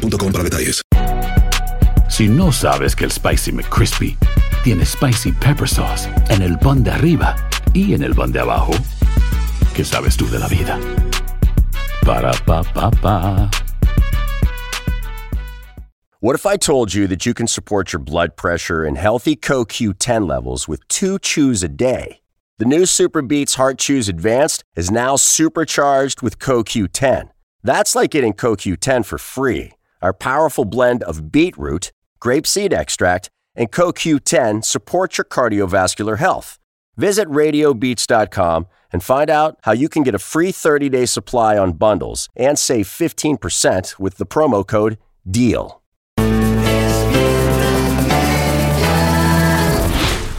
[0.00, 0.82] boostmobile.com para detalles.
[2.08, 4.16] Si no sabes que el Spicy McCrispy
[4.64, 7.36] tiene Spicy Pepper Sauce en el pan de arriba
[7.72, 8.72] y en el pan de abajo,
[9.74, 10.78] ¿qué sabes tú de la vida?
[12.04, 13.50] Para, pa, pa, pa.
[16.22, 20.28] What if I told you that you can support your blood pressure and healthy CoQ10
[20.28, 22.20] levels with two chews a day?
[22.58, 27.30] The new Super Beats Heart Chews Advanced is now supercharged with CoQ10.
[27.62, 29.72] That's like getting CoQ10 for free.
[30.02, 36.58] Our powerful blend of beetroot, grapeseed extract, and CoQ10 supports your cardiovascular health.
[36.96, 42.28] Visit radiobeats.com and find out how you can get a free 30-day supply on bundles
[42.36, 44.98] and save 15% with the promo code
[45.30, 45.79] DEAL.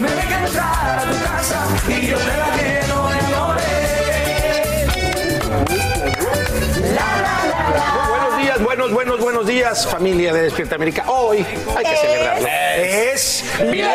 [0.00, 3.66] me deja entrar a tu casa y yo te la lleno de amores.
[6.94, 8.08] La, la, la, la.
[8.08, 11.04] Buenos días, buenos, buenos, buenos días, familia de Despierta América.
[11.08, 12.46] Hoy hay que celebrarlo.
[12.48, 13.92] Es viernes.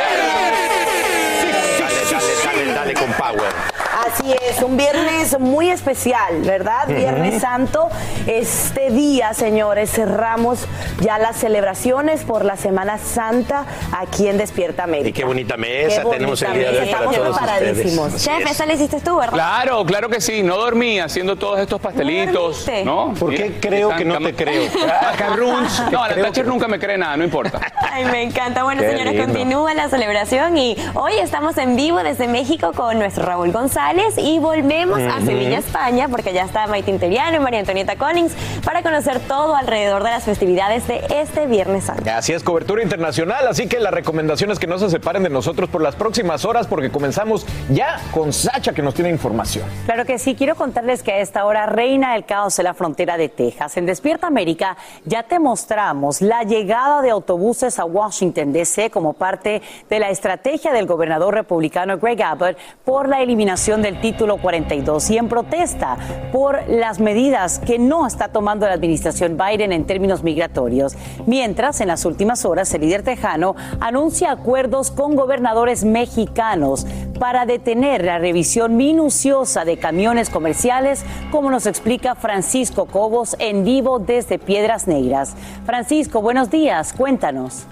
[1.80, 3.80] Dale, dale, dale, dale con power.
[4.08, 6.88] Así es, un viernes muy especial, ¿verdad?
[6.88, 7.89] Viernes Santo.
[8.26, 10.66] Este día, señores, cerramos
[11.00, 15.10] ya las celebraciones por la Semana Santa aquí en Despierta América.
[15.10, 18.14] Y qué bonita mesa Qué tenemos el día de hoy mesa, para estamos todos preparadísimos.
[18.14, 18.23] ustedes.
[18.23, 18.52] Chef, es.
[18.52, 19.34] esa la hiciste tú, ¿verdad?
[19.34, 20.42] Claro, claro que sí.
[20.44, 22.66] No dormí haciendo todos estos pastelitos.
[22.66, 22.86] dormiste?
[22.86, 23.14] ¿no?
[23.20, 24.64] ¿Por qué creo que no te creo?
[25.04, 25.84] Macarruns.
[25.92, 27.60] No, la Thatcher que- nunca me cree nada, no importa.
[27.92, 28.64] Ay, me encanta.
[28.64, 29.28] Bueno, Qué señores, lindo.
[29.28, 34.40] continúa la celebración y hoy estamos en vivo desde México con nuestro Raúl González y
[34.40, 39.20] volvemos a Sevilla, España, porque ya está Maite Interiano y María Antonieta Collins para conocer
[39.20, 42.10] todo alrededor de las festividades de este Viernes Santo.
[42.10, 45.70] Así es, cobertura internacional, así que la recomendación es que no se separen de nosotros
[45.70, 49.66] por las próximas horas porque comenzamos ya con Sacha que nos tiene información.
[49.86, 53.18] Claro que sí, quiero contarles que a esta hora reina el caos en la frontera
[53.18, 53.76] de Texas.
[53.76, 58.90] En Despierta América ya te mostramos la llegada de autobuses a Washington, D.C.
[58.90, 64.37] como parte de la estrategia del gobernador republicano Greg Abbott por la eliminación del título
[64.37, 65.97] 42 y en protesta
[66.31, 70.95] por las medidas que no está tomando la administración Biden en términos migratorios.
[71.25, 76.86] Mientras, en las últimas horas, el líder tejano anuncia acuerdos con gobernadores mexicanos
[77.19, 83.99] para detener la revisión minuciosa de camiones comerciales, como nos explica Francisco Cobos en vivo
[83.99, 85.36] desde Piedras Negras.
[85.65, 87.67] Francisco, buenos días, cuéntanos.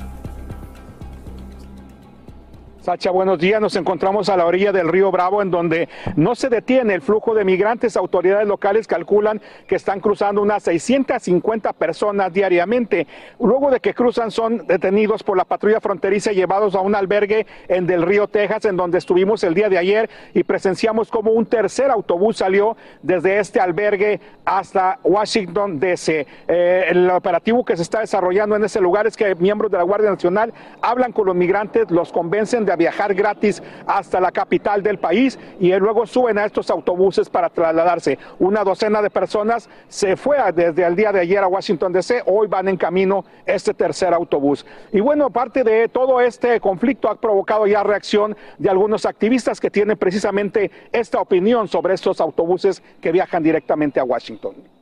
[2.89, 3.61] Sacha, buenos días.
[3.61, 7.35] Nos encontramos a la orilla del río Bravo, en donde no se detiene el flujo
[7.35, 7.95] de migrantes.
[7.95, 13.05] Autoridades locales calculan que están cruzando unas 650 personas diariamente.
[13.39, 17.45] Luego de que cruzan, son detenidos por la patrulla fronteriza y llevados a un albergue
[17.67, 21.45] en del río Texas, en donde estuvimos el día de ayer y presenciamos como un
[21.45, 26.25] tercer autobús salió desde este albergue hasta Washington, D.C.
[26.47, 29.83] Eh, el operativo que se está desarrollando en ese lugar es que miembros de la
[29.83, 30.51] Guardia Nacional
[30.81, 35.72] hablan con los migrantes, los convencen de viajar gratis hasta la capital del país y
[35.75, 38.17] luego suben a estos autobuses para trasladarse.
[38.40, 42.48] Una docena de personas se fue desde el día de ayer a Washington DC, hoy
[42.48, 44.65] van en camino este tercer autobús.
[44.94, 49.69] Y bueno, aparte de todo este conflicto ha provocado ya reacción de algunos activistas que
[49.69, 54.78] tienen precisamente esta opinión sobre estos autobuses que viajan directamente a Washington.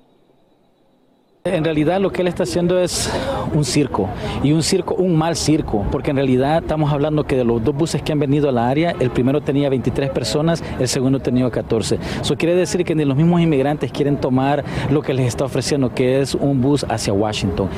[1.53, 3.09] En realidad lo que él está haciendo es
[3.53, 4.09] un circo
[4.43, 7.73] y un circo, un mal circo, porque en realidad estamos hablando que de los dos
[7.73, 11.49] buses que han venido a la área, el primero tenía 23 personas, el segundo tenía
[11.49, 11.99] 14.
[12.21, 15.93] Eso quiere decir que ni los mismos inmigrantes quieren tomar lo que les está ofreciendo,
[15.93, 17.69] que es un bus hacia Washington.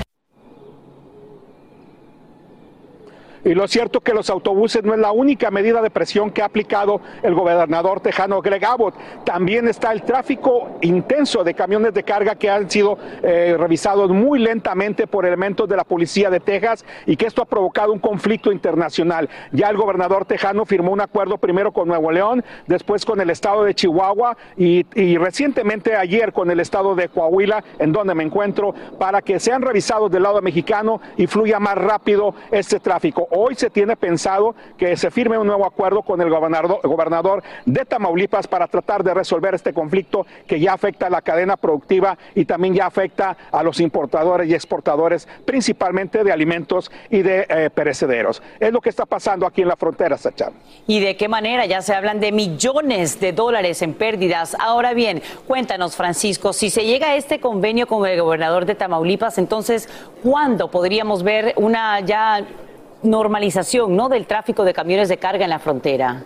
[3.44, 6.42] Y lo cierto es que los autobuses no es la única medida de presión que
[6.42, 8.96] ha aplicado el gobernador tejano Greg Abbott.
[9.24, 14.40] También está el tráfico intenso de camiones de carga que han sido eh, revisados muy
[14.40, 18.52] lentamente por elementos de la policía de Texas y que esto ha provocado un conflicto
[18.52, 19.30] internacional.
[19.52, 23.64] Ya el gobernador tejano firmó un acuerdo primero con Nuevo León, después con el estado
[23.64, 28.74] de Chihuahua y, y recientemente ayer con el estado de Coahuila, en donde me encuentro,
[28.98, 33.29] para que sean revisados del lado mexicano y fluya más rápido este tráfico.
[33.32, 38.48] Hoy se tiene pensado que se firme un nuevo acuerdo con el gobernador, de Tamaulipas
[38.48, 42.74] para tratar de resolver este conflicto que ya afecta a la cadena productiva y también
[42.74, 48.42] ya afecta a los importadores y exportadores, principalmente de alimentos y de eh, perecederos.
[48.60, 50.52] Es lo que está pasando aquí en la frontera, Sacha.
[50.88, 51.66] ¿Y de qué manera?
[51.66, 54.56] Ya se hablan de millones de dólares en pérdidas.
[54.60, 59.38] Ahora bien, cuéntanos, Francisco, si se llega a este convenio con el gobernador de Tamaulipas,
[59.38, 59.90] entonces,
[60.24, 62.46] ¿cuándo podríamos ver una ya
[63.04, 64.10] normalización ¿no?
[64.10, 66.24] del tráfico de camiones de carga en la frontera.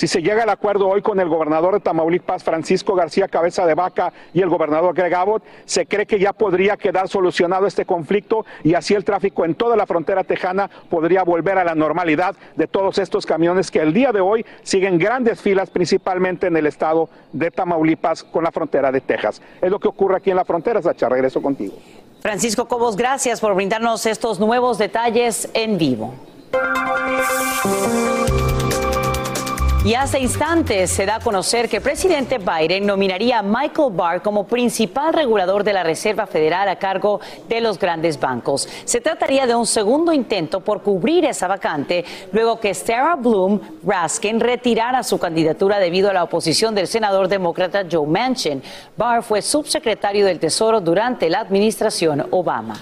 [0.00, 3.74] Si se llega al acuerdo hoy con el gobernador de Tamaulipas, Francisco García Cabeza de
[3.74, 8.46] Vaca, y el gobernador Greg Abbott, se cree que ya podría quedar solucionado este conflicto
[8.64, 12.66] y así el tráfico en toda la frontera tejana podría volver a la normalidad de
[12.66, 17.10] todos estos camiones que el día de hoy siguen grandes filas, principalmente en el estado
[17.34, 19.42] de Tamaulipas con la frontera de Texas.
[19.60, 21.10] Es lo que ocurre aquí en la frontera, Sacha.
[21.10, 21.74] Regreso contigo.
[22.20, 26.14] Francisco Cobos, gracias por brindarnos estos nuevos detalles en vivo.
[29.82, 34.20] Y hace instantes se da a conocer que el presidente Biden nominaría a Michael Barr
[34.20, 37.18] como principal regulador de la Reserva Federal a cargo
[37.48, 38.68] de los grandes bancos.
[38.84, 44.38] Se trataría de un segundo intento por cubrir esa vacante luego que Sarah Bloom Raskin
[44.38, 48.62] retirara su candidatura debido a la oposición del senador demócrata Joe Manchin.
[48.98, 52.78] Barr fue subsecretario del Tesoro durante la administración Obama.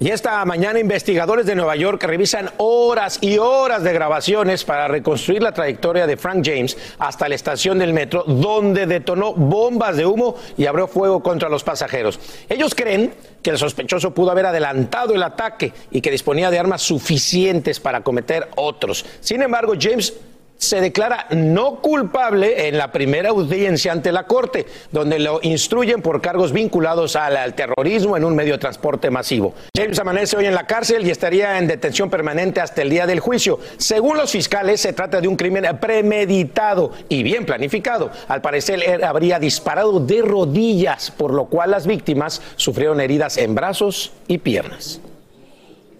[0.00, 5.42] Y esta mañana investigadores de Nueva York revisan horas y horas de grabaciones para reconstruir
[5.42, 10.36] la trayectoria de Frank James hasta la estación del metro, donde detonó bombas de humo
[10.56, 12.20] y abrió fuego contra los pasajeros.
[12.48, 13.12] Ellos creen
[13.42, 18.02] que el sospechoso pudo haber adelantado el ataque y que disponía de armas suficientes para
[18.02, 19.04] cometer otros.
[19.18, 20.14] Sin embargo, James
[20.58, 26.20] se declara no culpable en la primera audiencia ante la Corte, donde lo instruyen por
[26.20, 29.54] cargos vinculados al, terrorismo en un medio de transporte masivo.
[29.76, 33.20] James amanece hoy en la cárcel y estaría en detención permanente hasta el día del
[33.20, 33.60] juicio.
[33.76, 38.10] Según los fiscales, se trata de un crimen premeditado y bien planificado.
[38.26, 43.54] Al parecer, él habría disparado de rodillas, por lo cual las víctimas sufrieron heridas en
[43.54, 45.00] brazos y piernas.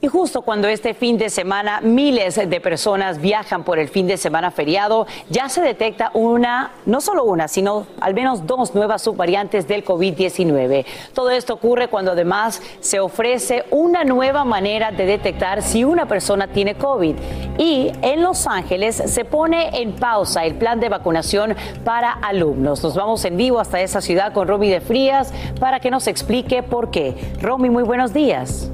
[0.00, 4.17] Y justo cuando este fin de semana miles de personas viajan por el fin de
[4.17, 9.67] semana feriado, ya se detecta una, no solo una, sino al menos dos nuevas subvariantes
[9.67, 10.87] del COVID-19.
[11.15, 16.47] Todo esto ocurre cuando además se ofrece una nueva manera de detectar si una persona
[16.47, 17.17] tiene COVID.
[17.59, 22.85] Y en Los Ángeles se pone en pausa el plan de vacunación para alumnos.
[22.85, 26.62] Nos vamos en vivo hasta esa ciudad con Romy de Frías para que nos explique
[26.62, 27.17] por qué.
[27.43, 28.71] Romy, muy buenos días.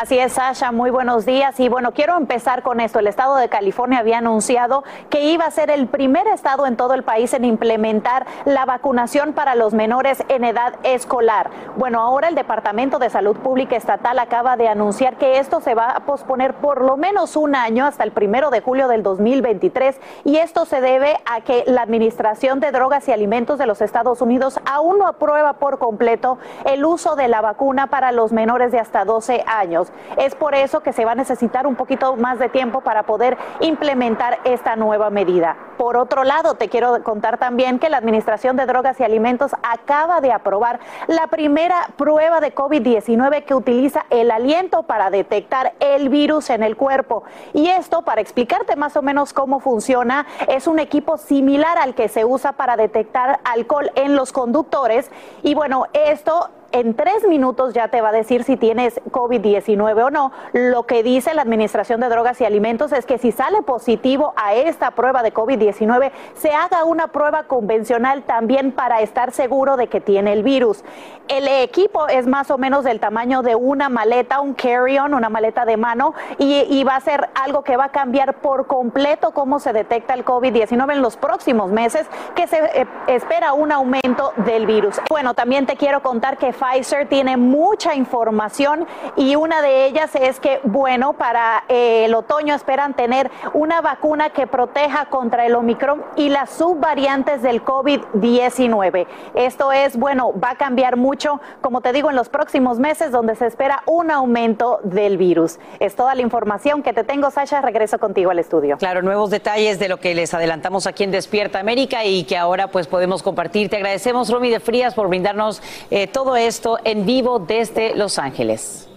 [0.00, 1.58] Así es, Sasha, muy buenos días.
[1.58, 3.00] Y bueno, quiero empezar con esto.
[3.00, 6.94] El estado de California había anunciado que iba a ser el primer estado en todo
[6.94, 11.50] el país en implementar la vacunación para los menores en edad escolar.
[11.76, 15.90] Bueno, ahora el Departamento de Salud Pública Estatal acaba de anunciar que esto se va
[15.90, 20.00] a posponer por lo menos un año hasta el primero de julio del 2023.
[20.22, 24.22] Y esto se debe a que la Administración de Drogas y Alimentos de los Estados
[24.22, 28.78] Unidos aún no aprueba por completo el uso de la vacuna para los menores de
[28.78, 29.87] hasta 12 años.
[30.16, 33.36] Es por eso que se va a necesitar un poquito más de tiempo para poder
[33.60, 35.56] implementar esta nueva medida.
[35.76, 40.20] Por otro lado, te quiero contar también que la Administración de Drogas y Alimentos acaba
[40.20, 46.50] de aprobar la primera prueba de COVID-19 que utiliza el aliento para detectar el virus
[46.50, 47.22] en el cuerpo.
[47.52, 52.08] Y esto, para explicarte más o menos cómo funciona, es un equipo similar al que
[52.08, 55.10] se usa para detectar alcohol en los conductores.
[55.42, 60.10] Y bueno, esto en tres minutos ya te va a decir si tienes COVID-19 o
[60.10, 60.32] no.
[60.52, 64.54] Lo que dice la Administración de Drogas y Alimentos es que si sale positivo a
[64.54, 70.00] esta prueba de COVID-19, se haga una prueba convencional también para estar seguro de que
[70.00, 70.84] tiene el virus.
[71.28, 75.64] El equipo es más o menos del tamaño de una maleta, un carry-on, una maleta
[75.64, 79.74] de mano, y, va a ser algo que va a cambiar por completo cómo se
[79.74, 85.00] detecta el COVID-19 en los próximos meses, que se eh, espera un aumento del virus.
[85.10, 88.86] Bueno, también te quiero contar que Pfizer tiene mucha información
[89.16, 94.30] y una de ellas es que, bueno, para eh, el otoño esperan tener una vacuna
[94.30, 99.06] que proteja contra el Omicron y las subvariantes del COVID-19.
[99.34, 103.36] Esto es, bueno, va a cambiar mucho, como te digo, en los próximos meses donde
[103.36, 105.58] se espera un aumento del virus.
[105.78, 107.60] Es toda la información que te tengo, Sasha.
[107.60, 108.76] Regreso contigo al estudio.
[108.78, 112.68] Claro, nuevos detalles de lo que les adelantamos aquí en Despierta América y que ahora
[112.68, 113.68] pues podemos compartir.
[113.68, 116.47] Te agradecemos, Romy de Frías, por brindarnos eh, todo esto
[116.84, 118.87] en vivo desde Los Ángeles.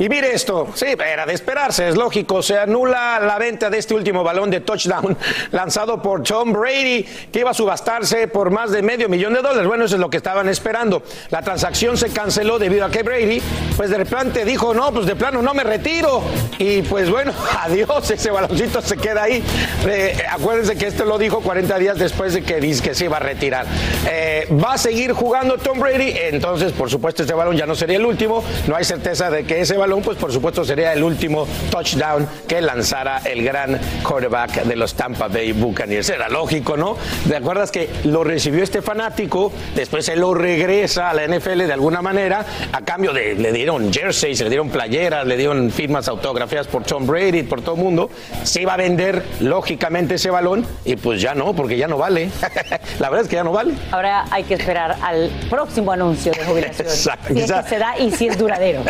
[0.00, 3.92] Y mire esto, sí, era de esperarse, es lógico, se anula la venta de este
[3.92, 5.14] último balón de touchdown
[5.52, 9.66] lanzado por Tom Brady, que iba a subastarse por más de medio millón de dólares.
[9.66, 11.02] Bueno, eso es lo que estaban esperando.
[11.28, 13.42] La transacción se canceló debido a que Brady,
[13.76, 16.22] pues de repente dijo, no, pues de plano no me retiro.
[16.56, 19.44] Y pues bueno, adiós, ese baloncito se queda ahí.
[19.86, 23.18] Eh, acuérdense que esto lo dijo 40 días después de que dice que se iba
[23.18, 23.66] a retirar.
[24.08, 27.98] Eh, va a seguir jugando Tom Brady, entonces por supuesto este balón ya no sería
[27.98, 31.46] el último, no hay certeza de que ese balón pues por supuesto sería el último
[31.70, 36.08] touchdown que lanzara el gran quarterback de los Tampa Bay Buccaneers.
[36.08, 36.96] Era lógico, ¿no?
[37.28, 39.52] ¿Te acuerdas que lo recibió este fanático?
[39.74, 43.92] Después se lo regresa a la NFL de alguna manera, a cambio de, le dieron
[43.92, 48.10] jerseys, le dieron playeras, le dieron firmas autografías por Tom Brady, por todo el mundo.
[48.44, 52.30] Se iba a vender lógicamente ese balón y pues ya no, porque ya no vale.
[53.00, 53.74] la verdad es que ya no vale.
[53.90, 56.86] Ahora hay que esperar al próximo anuncio de jubilación.
[56.88, 57.34] Exacto.
[57.34, 58.82] Si es que se da y si es duradero.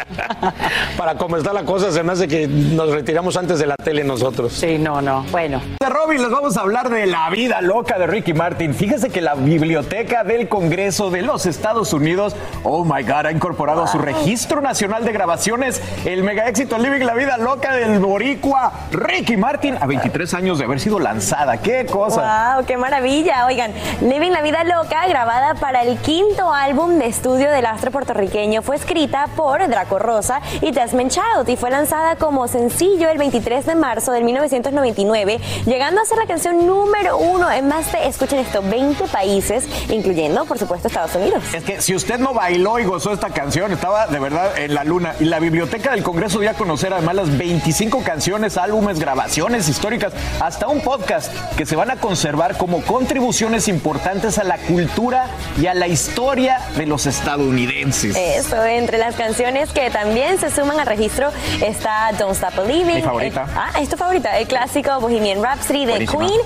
[0.97, 4.05] para cómo está la cosa, se me hace que nos retiramos antes de la tele
[4.05, 4.53] nosotros.
[4.53, 5.25] Sí, no, no.
[5.31, 5.61] Bueno.
[5.81, 8.75] De Robin, les vamos a hablar de la vida loca de Ricky Martin.
[8.75, 13.83] Fíjese que la Biblioteca del Congreso de los Estados Unidos, oh my God, ha incorporado
[13.83, 18.73] a su registro nacional de grabaciones el mega éxito Living la Vida Loca del Boricua
[18.91, 21.59] Ricky Martin a 23 años de haber sido lanzada.
[21.59, 22.55] ¡Qué cosa!
[22.57, 22.67] ¡Wow!
[22.67, 23.47] ¡Qué maravilla!
[23.47, 28.63] Oigan, Living la Vida Loca, grabada para el quinto álbum de estudio del astro puertorriqueño,
[28.63, 33.67] fue escrita por Draco Rosa y Desmond Child y fue lanzada como sencillo el 23
[33.67, 38.39] de marzo de 1999, llegando a ser la canción número uno en más de, escuchen
[38.39, 41.43] esto, 20 países, incluyendo, por supuesto, Estados Unidos.
[41.55, 44.85] Es que si usted no bailó y gozó esta canción, estaba de verdad en la
[44.85, 45.15] luna.
[45.21, 50.13] Y la Biblioteca del Congreso dio a conocer además las 25 canciones, álbumes, grabaciones históricas,
[50.41, 55.27] hasta un podcast que se van a conservar como contribuciones importantes a la cultura
[55.61, 58.17] y a la historia de los estadounidenses.
[58.17, 61.31] Eso, entre las canciones que también se suman al registro
[61.65, 62.97] está Don't Stop Believing.
[62.97, 63.45] Mi favorita.
[63.45, 64.39] El- ah, es tu favorita.
[64.39, 66.27] El clásico Bohemian Rhapsody de Buenísima.
[66.27, 66.41] Queen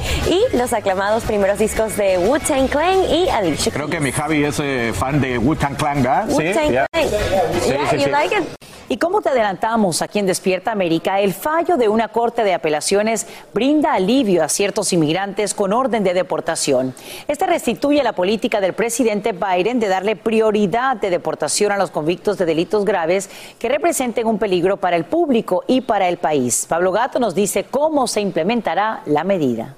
[0.53, 4.61] y los aclamados primeros discos de Wu-Tang Clan y Alicia Creo que mi Javi es
[4.61, 6.29] eh, fan de Wu-Tang Clan, ¿verdad?
[6.29, 6.87] Wu-Tang ya.
[6.93, 7.09] Clan.
[7.09, 8.11] Sí, Yeah, sí, you sí.
[8.11, 8.45] like it?
[8.87, 13.27] Y como te adelantamos aquí en Despierta América, el fallo de una corte de apelaciones
[13.55, 16.95] brinda alivio a ciertos inmigrantes con orden de deportación.
[17.27, 22.37] Este restituye la política del presidente Biden de darle prioridad de deportación a los convictos
[22.37, 23.71] de delitos graves que
[24.05, 26.67] representen un peligro para el público y para el país.
[26.69, 29.77] Pablo Gato nos dice cómo se implementará la medida.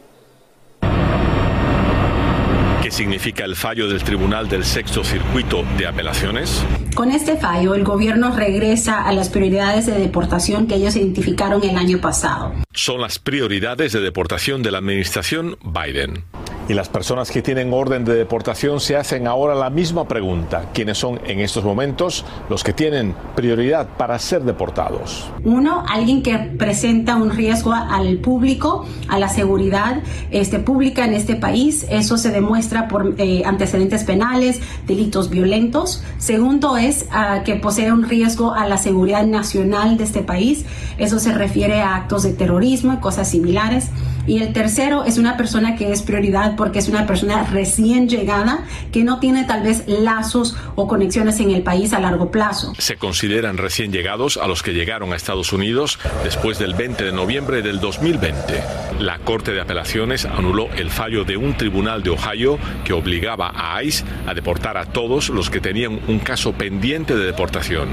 [2.82, 6.64] ¿Qué significa el fallo del Tribunal del Sexto Circuito de Apelaciones?
[6.94, 11.76] Con este fallo, el gobierno regresa a las prioridades de deportación que ellos identificaron el
[11.76, 12.52] año pasado.
[12.72, 16.24] Son las prioridades de deportación de la administración Biden.
[16.68, 20.64] Y las personas que tienen orden de deportación se hacen ahora la misma pregunta.
[20.74, 25.30] ¿Quiénes son en estos momentos los que tienen prioridad para ser deportados?
[25.44, 31.36] Uno, alguien que presenta un riesgo al público, a la seguridad este, pública en este
[31.36, 31.86] país.
[31.88, 36.02] Eso se demuestra por eh, antecedentes penales, delitos violentos.
[36.18, 40.64] Segundo es ah, que posee un riesgo a la seguridad nacional de este país.
[40.98, 43.90] Eso se refiere a actos de terrorismo y cosas similares.
[44.26, 48.64] Y el tercero es una persona que es prioridad porque es una persona recién llegada
[48.92, 52.72] que no tiene tal vez lazos o conexiones en el país a largo plazo.
[52.78, 57.12] Se consideran recién llegados a los que llegaron a Estados Unidos después del 20 de
[57.12, 58.62] noviembre del 2020.
[59.00, 63.82] La Corte de Apelaciones anuló el fallo de un tribunal de Ohio que obligaba a
[63.82, 67.88] ICE a deportar a todos los que tenían un caso pendiente de deportación.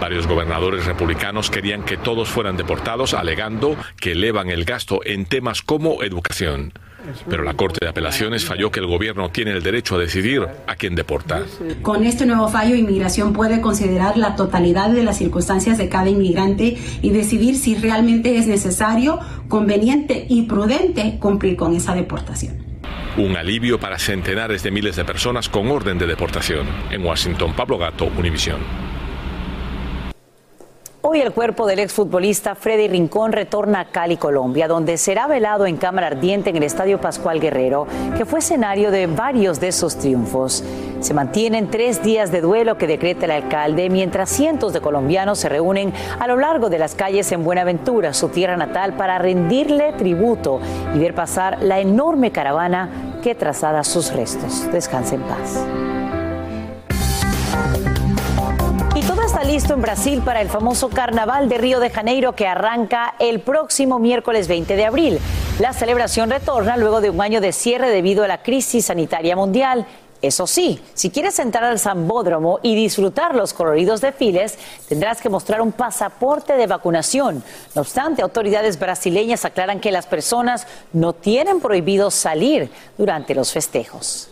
[0.00, 5.62] Varios gobernadores republicanos querían que todos fueran deportados alegando que elevan el gasto en temas
[5.62, 6.72] como educación.
[7.28, 10.76] Pero la Corte de Apelaciones falló que el gobierno tiene el derecho a decidir a
[10.76, 11.44] quién deportar.
[11.82, 16.76] Con este nuevo fallo, inmigración puede considerar la totalidad de las circunstancias de cada inmigrante
[17.02, 19.18] y decidir si realmente es necesario,
[19.48, 22.64] conveniente y prudente cumplir con esa deportación.
[23.16, 26.66] Un alivio para centenares de miles de personas con orden de deportación.
[26.90, 28.91] En Washington, Pablo Gato, Univisión.
[31.04, 35.76] Hoy el cuerpo del exfutbolista Freddy Rincón retorna a Cali, Colombia, donde será velado en
[35.76, 40.62] cámara ardiente en el Estadio Pascual Guerrero, que fue escenario de varios de esos triunfos.
[41.00, 45.48] Se mantienen tres días de duelo que decreta el alcalde, mientras cientos de colombianos se
[45.48, 50.60] reúnen a lo largo de las calles en Buenaventura, su tierra natal, para rendirle tributo
[50.94, 54.70] y ver pasar la enorme caravana que traslada sus restos.
[54.70, 55.66] Descanse en paz.
[59.44, 63.98] Listo en Brasil para el famoso Carnaval de Río de Janeiro que arranca el próximo
[63.98, 65.18] miércoles 20 de abril.
[65.58, 69.86] La celebración retorna luego de un año de cierre debido a la crisis sanitaria mundial.
[70.20, 74.58] Eso sí, si quieres entrar al Zambódromo y disfrutar los coloridos desfiles,
[74.88, 77.42] tendrás que mostrar un pasaporte de vacunación.
[77.74, 84.31] No obstante, autoridades brasileñas aclaran que las personas no tienen prohibido salir durante los festejos.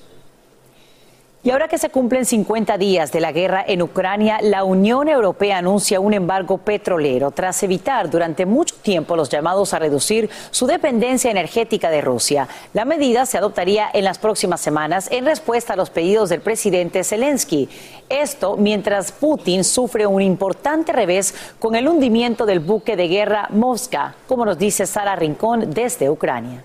[1.42, 5.56] Y ahora que se cumplen 50 días de la guerra en Ucrania, la Unión Europea
[5.56, 11.30] anuncia un embargo petrolero tras evitar durante mucho tiempo los llamados a reducir su dependencia
[11.30, 12.46] energética de Rusia.
[12.74, 17.04] La medida se adoptaría en las próximas semanas en respuesta a los pedidos del presidente
[17.04, 17.70] Zelensky.
[18.10, 24.14] Esto mientras Putin sufre un importante revés con el hundimiento del buque de guerra Mosca,
[24.28, 26.62] como nos dice Sara Rincón desde Ucrania.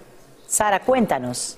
[0.47, 1.57] Sara, cuéntanos.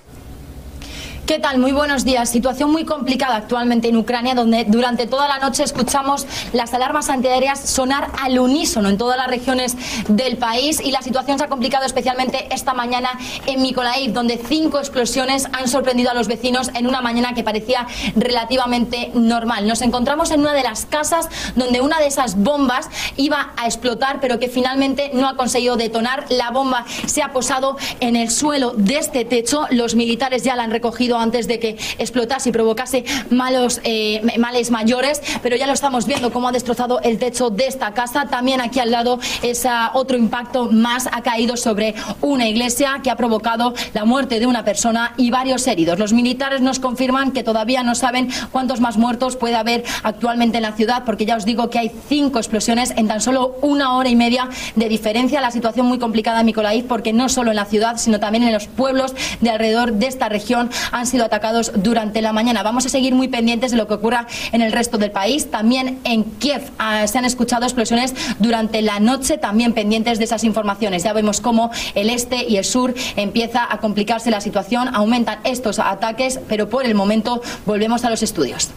[1.28, 1.58] ¿Qué tal?
[1.58, 2.30] Muy buenos días.
[2.30, 7.60] Situación muy complicada actualmente en Ucrania, donde durante toda la noche escuchamos las alarmas antiaéreas
[7.60, 9.76] sonar al unísono en todas las regiones
[10.08, 13.10] del país y la situación se ha complicado especialmente esta mañana
[13.46, 17.86] en Mykolaiv, donde cinco explosiones han sorprendido a los vecinos en una mañana que parecía
[18.16, 19.68] relativamente normal.
[19.68, 24.22] Nos encontramos en una de las casas donde una de esas bombas iba a explotar,
[24.22, 26.26] pero que finalmente no ha conseguido detonar.
[26.30, 29.66] La bomba se ha posado en el suelo de este techo.
[29.72, 34.72] Los militares ya la han recogido antes de que explotase y provocase malos, eh, males
[34.72, 38.26] mayores, pero ya lo estamos viendo cómo ha destrozado el techo de esta casa.
[38.30, 43.16] También aquí al lado esa otro impacto más ha caído sobre una iglesia que ha
[43.16, 46.00] provocado la muerte de una persona y varios heridos.
[46.00, 50.64] Los militares nos confirman que todavía no saben cuántos más muertos puede haber actualmente en
[50.64, 54.10] la ciudad, porque ya os digo que hay cinco explosiones en tan solo una hora
[54.10, 55.42] y media de diferencia.
[55.42, 58.54] La situación muy complicada en Mikolaiv, porque no solo en la ciudad, sino también en
[58.54, 62.64] los pueblos de alrededor de esta región han sido atacados durante la mañana.
[62.64, 65.50] Vamos a seguir muy pendientes de lo que ocurra en el resto del país.
[65.50, 70.44] También en Kiev ah, se han escuchado explosiones durante la noche, también pendientes de esas
[70.44, 71.04] informaciones.
[71.04, 75.80] Ya vemos cómo el este y el sur empieza a complicarse la situación, aumentan estos
[75.80, 78.70] ataques, pero por el momento volvemos a los estudios.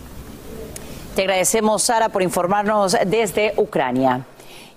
[1.15, 4.25] Te agradecemos, Sara, por informarnos desde Ucrania.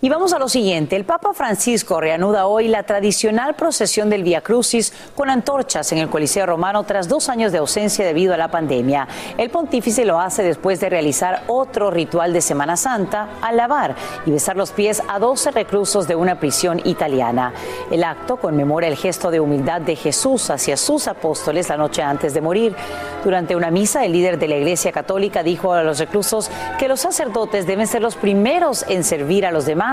[0.03, 0.97] Y vamos a lo siguiente.
[0.97, 6.09] El Papa Francisco reanuda hoy la tradicional procesión del Via Crucis con antorchas en el
[6.09, 9.07] Coliseo Romano tras dos años de ausencia debido a la pandemia.
[9.37, 14.31] El pontífice lo hace después de realizar otro ritual de Semana Santa al lavar y
[14.31, 17.53] besar los pies a 12 reclusos de una prisión italiana.
[17.89, 22.33] El acto conmemora el gesto de humildad de Jesús hacia sus apóstoles la noche antes
[22.33, 22.75] de morir.
[23.23, 26.99] Durante una misa, el líder de la Iglesia Católica dijo a los reclusos que los
[26.99, 29.92] sacerdotes deben ser los primeros en servir a los demás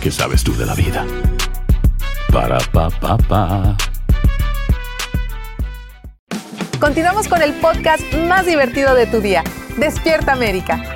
[0.00, 1.04] ¿Qué sabes tú de la vida?
[2.32, 3.76] Para pa pa pa.
[6.78, 9.42] Continuamos con el podcast más divertido de tu día.
[9.76, 10.94] Despierta América.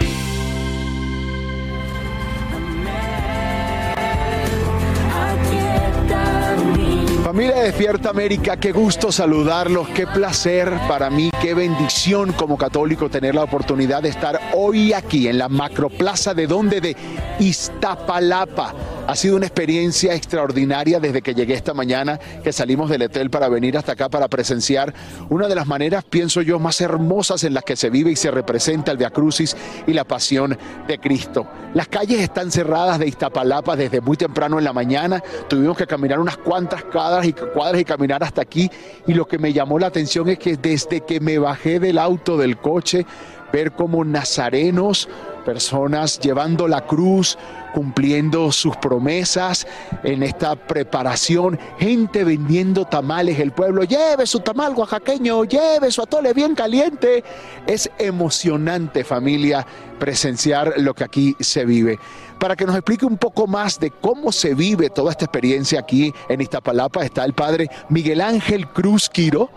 [7.32, 13.34] Familia Despierta América, qué gusto saludarlos, qué placer para mí, qué bendición como católico tener
[13.34, 16.94] la oportunidad de estar hoy aquí en la macroplaza de donde de
[17.40, 18.74] Iztapalapa
[19.06, 23.48] Ha sido una experiencia extraordinaria desde que llegué esta mañana, que salimos del hotel para
[23.48, 24.94] venir hasta acá para presenciar
[25.28, 28.30] una de las maneras, pienso yo, más hermosas en las que se vive y se
[28.30, 29.56] representa el Via Crucis
[29.88, 31.46] y la pasión de Cristo.
[31.74, 35.20] Las calles están cerradas de Iztapalapa desde muy temprano en la mañana.
[35.48, 38.70] Tuvimos que caminar unas cuantas cuadras y, cuadras y caminar hasta aquí.
[39.08, 42.36] Y lo que me llamó la atención es que desde que me bajé del auto,
[42.36, 43.04] del coche,
[43.52, 45.08] ver como nazarenos,
[45.44, 47.36] personas llevando la cruz,
[47.72, 49.66] cumpliendo sus promesas
[50.02, 56.32] en esta preparación, gente vendiendo tamales, el pueblo, lleve su tamal oaxaqueño, lleve su atole
[56.32, 57.24] bien caliente.
[57.66, 59.66] Es emocionante familia
[59.98, 61.98] presenciar lo que aquí se vive.
[62.38, 66.12] Para que nos explique un poco más de cómo se vive toda esta experiencia aquí
[66.28, 69.48] en Iztapalapa está el padre Miguel Ángel Cruz Quiro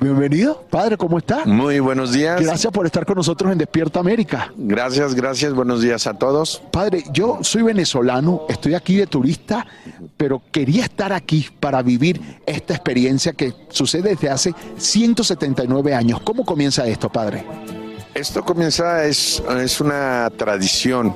[0.00, 1.44] Bienvenido, padre, ¿cómo está?
[1.44, 2.40] Muy buenos días.
[2.40, 4.52] Gracias por estar con nosotros en Despierta América.
[4.56, 6.62] Gracias, gracias, buenos días a todos.
[6.70, 9.66] Padre, yo soy venezolano, estoy aquí de turista,
[10.16, 16.20] pero quería estar aquí para vivir esta experiencia que sucede desde hace 179 años.
[16.22, 17.44] ¿Cómo comienza esto, padre?
[18.14, 21.12] Esto comienza, es, es una tradición,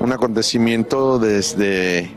[0.00, 2.10] un acontecimiento desde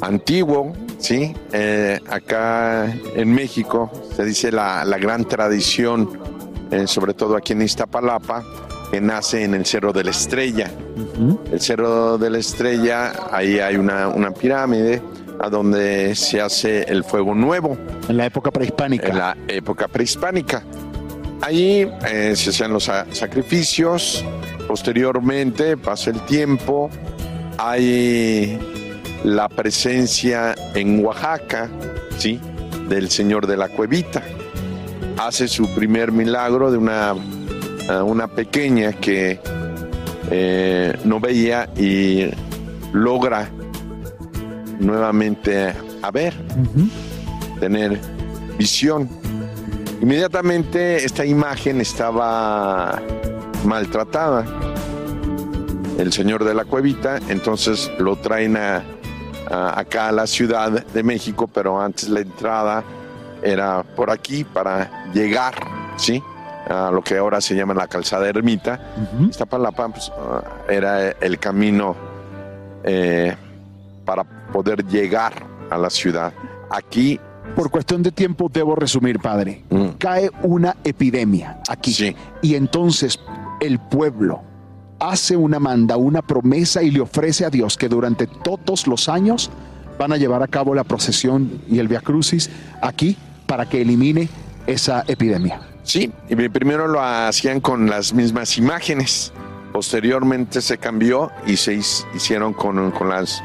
[0.00, 1.34] antiguo, ¿sí?
[1.52, 2.86] Eh, acá
[3.16, 6.08] en México se dice la, gran tradición,
[6.70, 8.44] eh, sobre todo aquí en Iztapalapa,
[8.90, 10.70] que nace en el Cerro de la Estrella.
[11.50, 15.02] El Cerro de la Estrella, ahí hay una, pirámide
[15.40, 17.76] a donde se hace el fuego nuevo.
[18.08, 19.08] En la época prehispánica.
[19.08, 20.62] En la época prehispánica.
[21.40, 24.24] Allí eh, se hacían los sacrificios,
[24.68, 26.88] posteriormente pasa el tiempo,
[27.58, 28.58] hay
[29.24, 31.68] la presencia en Oaxaca,
[32.18, 32.40] ¿sí?
[32.88, 34.22] Del Señor de la Cuevita.
[35.18, 37.14] Hace su primer milagro de una,
[38.04, 39.38] una pequeña que
[40.30, 42.30] eh, no veía y
[42.92, 43.48] logra
[44.80, 46.34] nuevamente a ver,
[47.60, 48.00] tener
[48.58, 49.08] visión.
[50.00, 53.00] Inmediatamente esta imagen estaba
[53.64, 54.44] maltratada.
[55.98, 58.82] El señor de la cuevita, entonces lo traen a,
[59.52, 62.82] acá a la Ciudad de México, pero antes la entrada
[63.42, 65.54] era por aquí para llegar,
[65.96, 66.22] ¿sí?
[66.68, 68.80] A lo que ahora se llama la calzada ermita.
[69.28, 71.96] Esta palapa pues, ah, era el camino
[72.84, 73.34] eh,
[74.04, 75.34] para poder llegar
[75.70, 76.32] a la ciudad.
[76.70, 77.20] Aquí
[77.56, 79.64] por cuestión de tiempo debo resumir, padre.
[79.68, 79.88] Mm.
[79.98, 81.92] Cae una epidemia aquí.
[81.92, 82.16] Sí.
[82.40, 83.18] Y entonces
[83.60, 84.42] el pueblo,
[85.02, 89.50] hace una manda, una promesa y le ofrece a Dios que durante todos los años
[89.98, 94.28] van a llevar a cabo la procesión y el Via Crucis aquí para que elimine
[94.66, 95.60] esa epidemia.
[95.82, 99.32] Sí, y primero lo hacían con las mismas imágenes.
[99.72, 101.80] Posteriormente se cambió y se
[102.14, 103.42] hicieron con, con las,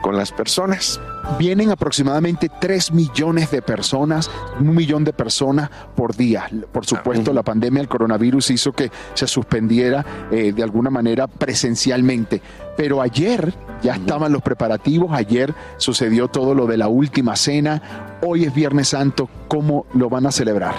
[0.00, 0.98] con las personas
[1.38, 6.48] vienen aproximadamente 3 millones de personas, un millón de personas por día.
[6.72, 12.40] Por supuesto, la pandemia del coronavirus hizo que se suspendiera eh, de alguna manera presencialmente.
[12.76, 18.44] Pero ayer ya estaban los preparativos, ayer sucedió todo lo de la última cena, hoy
[18.44, 20.74] es Viernes Santo, ¿cómo lo van a celebrar?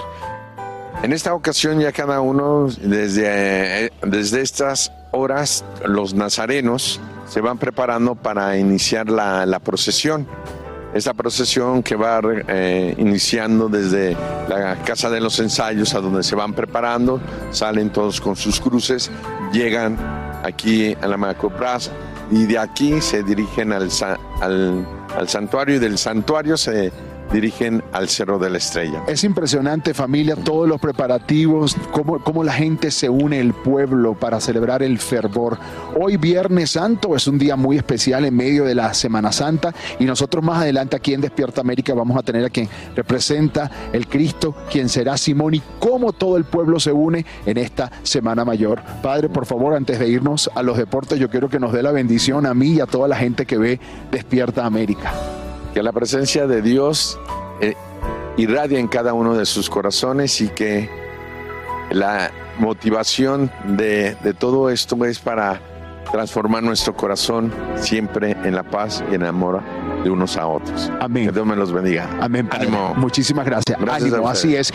[1.02, 7.58] En esta ocasión ya cada uno, desde, eh, desde estas horas, los nazarenos, se van
[7.58, 10.26] preparando para iniciar la, procesión.
[10.94, 14.16] Esta procesión que va eh, iniciando desde
[14.48, 19.10] la Casa de los Ensayos a donde se van preparando, salen todos con sus cruces,
[19.52, 19.98] llegan
[20.44, 21.90] aquí a la Macopras
[22.30, 23.90] y de aquí se dirigen al,
[24.40, 26.90] al, al santuario y del santuario se
[27.32, 29.02] dirigen al Cerro de la Estrella.
[29.06, 34.40] Es impresionante familia, todos los preparativos, cómo, cómo, la gente se une, el pueblo, para
[34.40, 35.58] celebrar el fervor.
[35.98, 40.04] Hoy Viernes Santo es un día muy especial en medio de la Semana Santa y
[40.04, 44.54] nosotros más adelante aquí en Despierta América vamos a tener a quien representa el Cristo,
[44.70, 48.82] quien será Simón y cómo todo el pueblo se une en esta Semana Mayor.
[49.02, 51.92] Padre, por favor, antes de irnos a los deportes, yo quiero que nos dé la
[51.92, 55.35] bendición a mí y a toda la gente que ve Despierta América
[55.76, 57.18] que la presencia de Dios
[57.60, 57.74] eh,
[58.38, 60.88] irradia en cada uno de sus corazones y que
[61.90, 65.60] la motivación de, todo esto es para
[66.10, 69.60] transformar nuestro corazón siempre en la paz y en amor
[70.02, 70.90] de unos a otros.
[70.98, 71.26] Amén.
[71.26, 72.08] Que Dios me los bendiga.
[72.22, 72.48] Amén.
[72.52, 72.94] Ánimo.
[72.96, 73.78] Muchísimas gracias.
[73.78, 74.72] Ánimo, así es.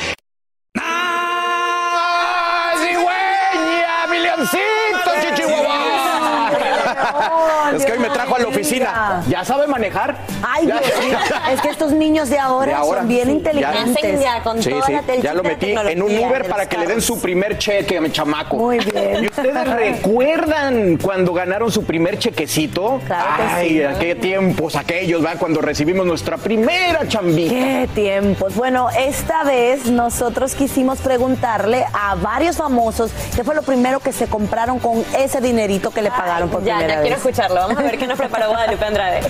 [7.75, 9.23] Es que hoy me trajo a la oficina.
[9.27, 10.17] ¿Ya sabe manejar?
[10.47, 11.17] Ay, Ya- Dios mío.
[11.51, 12.99] Es que estos niños de ahora, De ahora.
[13.01, 13.31] son bien Sí.
[13.34, 14.21] inteligentes.
[14.62, 17.97] Sí, sí, ya lo metí en un Uber para que le den su primer cheque
[17.97, 18.57] a mi chamaco.
[18.57, 19.23] Muy bien.
[19.23, 22.99] ¿Y ustedes recuerdan cuando ganaron su primer chequecito?
[23.05, 23.84] Claro que Ay, sí.
[23.84, 25.36] ¿a qué tiempos aquellos, va?
[25.36, 27.53] Cuando recibimos nuestra primera chambita.
[27.53, 28.55] Qué tiempos.
[28.55, 34.27] Bueno, esta vez nosotros quisimos preguntarle a varios famosos qué fue lo primero que se
[34.27, 37.25] compraron con ese dinerito que le pagaron por Ya, primera ya quiero vez.
[37.25, 37.61] escucharlo.
[37.62, 39.21] Vamos a ver qué nos preparó Guadalupe Andrade.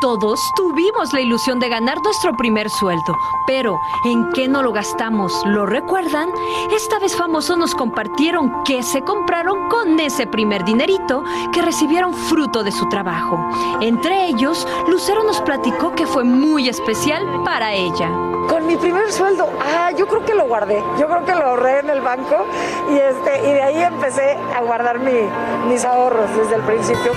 [0.00, 5.32] Todos tuvimos la ilusión de ganar nuestro primer sueldo, pero ¿en qué no lo gastamos?
[5.46, 6.28] ¿Lo recuerdan?
[6.70, 12.62] Esta vez famosos nos compartieron qué se compraron con ese primer dinerito que recibieron fruto
[12.62, 13.44] de su trabajo.
[13.80, 18.31] Entre ellos, Lucero nos platicó que fue muy especial para ella.
[18.48, 21.80] Con mi primer sueldo, ah, yo creo que lo guardé, yo creo que lo ahorré
[21.80, 22.46] en el banco
[22.90, 25.28] y, este, y de ahí empecé a guardar mi-
[25.68, 27.12] mis ahorros desde el principio.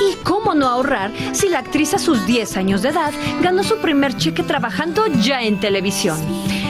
[0.00, 3.12] ¿Y cómo no ahorrar si la actriz a sus 10 años de edad
[3.42, 6.18] ganó su primer cheque trabajando ya en televisión?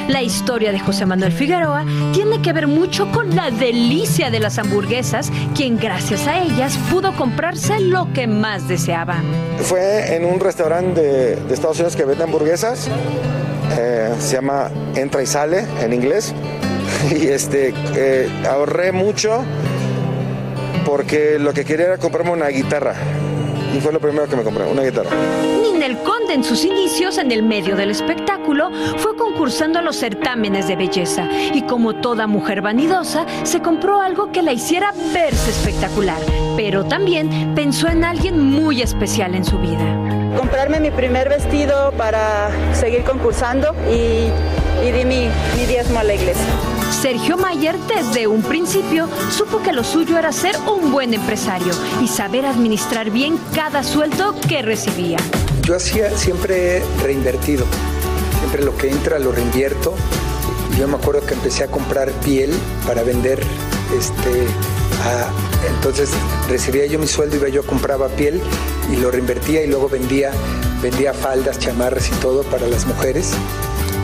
[0.09, 4.59] La historia de José Manuel Figueroa tiene que ver mucho con la delicia de las
[4.59, 9.18] hamburguesas, quien gracias a ellas pudo comprarse lo que más deseaba.
[9.62, 12.88] Fue en un restaurante de, de Estados Unidos que vende hamburguesas.
[13.78, 16.35] Eh, se llama Entra y Sale en inglés.
[17.11, 19.42] Y este, eh, ahorré mucho
[20.85, 22.94] porque lo que quería era comprarme una guitarra.
[23.74, 25.11] Y fue lo primero que me compré, una guitarra.
[25.62, 30.66] Ninel Conde en sus inicios en el medio del espectáculo fue concursando a los certámenes
[30.66, 36.20] de belleza y como toda mujer vanidosa se compró algo que la hiciera verse espectacular,
[36.56, 40.10] pero también pensó en alguien muy especial en su vida.
[40.37, 44.31] Comprarme mi primer vestido para seguir concursando y,
[44.87, 46.45] y di mi, mi diezmo a la iglesia.
[46.90, 52.09] Sergio Mayer desde un principio supo que lo suyo era ser un buen empresario y
[52.09, 55.19] saber administrar bien cada sueldo que recibía.
[55.62, 57.64] Yo hacía, siempre he reinvertido.
[58.38, 59.95] Siempre lo que entra lo reinvierto.
[60.79, 62.53] Yo me acuerdo que empecé a comprar piel
[62.87, 63.40] para vender.
[63.96, 64.46] Este,
[65.05, 65.31] a-
[65.68, 66.11] entonces
[66.48, 68.40] recibía yo mi sueldo, iba yo compraba piel
[68.92, 70.31] y lo reinvertía y luego vendía,
[70.83, 73.33] vendía faldas, chamarras y todo para las mujeres.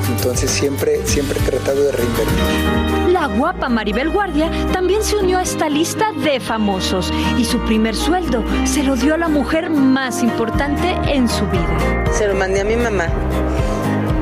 [0.09, 3.13] Entonces siempre, siempre he tratado de reinvertir.
[3.13, 7.97] La guapa Maribel Guardia también se unió a esta lista de famosos y su primer
[7.97, 12.05] sueldo se lo dio a la mujer más importante en su vida.
[12.13, 13.07] Se lo mandé a mi mamá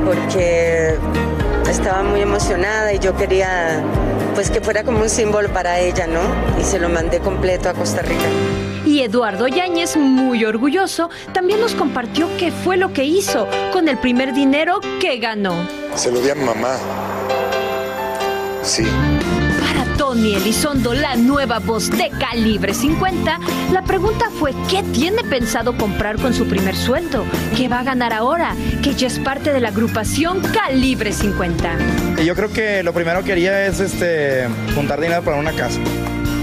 [0.05, 0.97] porque
[1.69, 3.83] estaba muy emocionada y yo quería
[4.35, 6.21] pues que fuera como un símbolo para ella, ¿no?
[6.61, 8.25] Y se lo mandé completo a Costa Rica.
[8.85, 13.97] Y Eduardo Yáñez, muy orgulloso, también nos compartió qué fue lo que hizo con el
[13.99, 15.55] primer dinero que ganó.
[15.95, 16.77] Se lo di a mi mamá.
[18.63, 18.85] Sí.
[20.15, 23.41] Tony Elizondo, la nueva voz de Calibre 50,
[23.73, 27.25] la pregunta fue ¿qué tiene pensado comprar con su primer sueldo?
[27.57, 28.55] ¿Qué va a ganar ahora?
[28.81, 31.79] Que ya es parte de la agrupación Calibre 50.
[32.25, 34.47] Yo creo que lo primero que haría es este,
[34.77, 35.81] juntar dinero para una casa.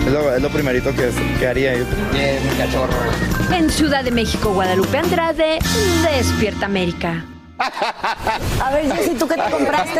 [0.06, 1.86] Es lo, es lo primerito que, que haría yo.
[2.12, 2.92] Bien, cachorro.
[3.54, 5.60] En Ciudad de México, Guadalupe Andrade,
[6.04, 7.24] Despierta América.
[8.64, 10.00] A ver, Jessy, ¿tú qué te compraste?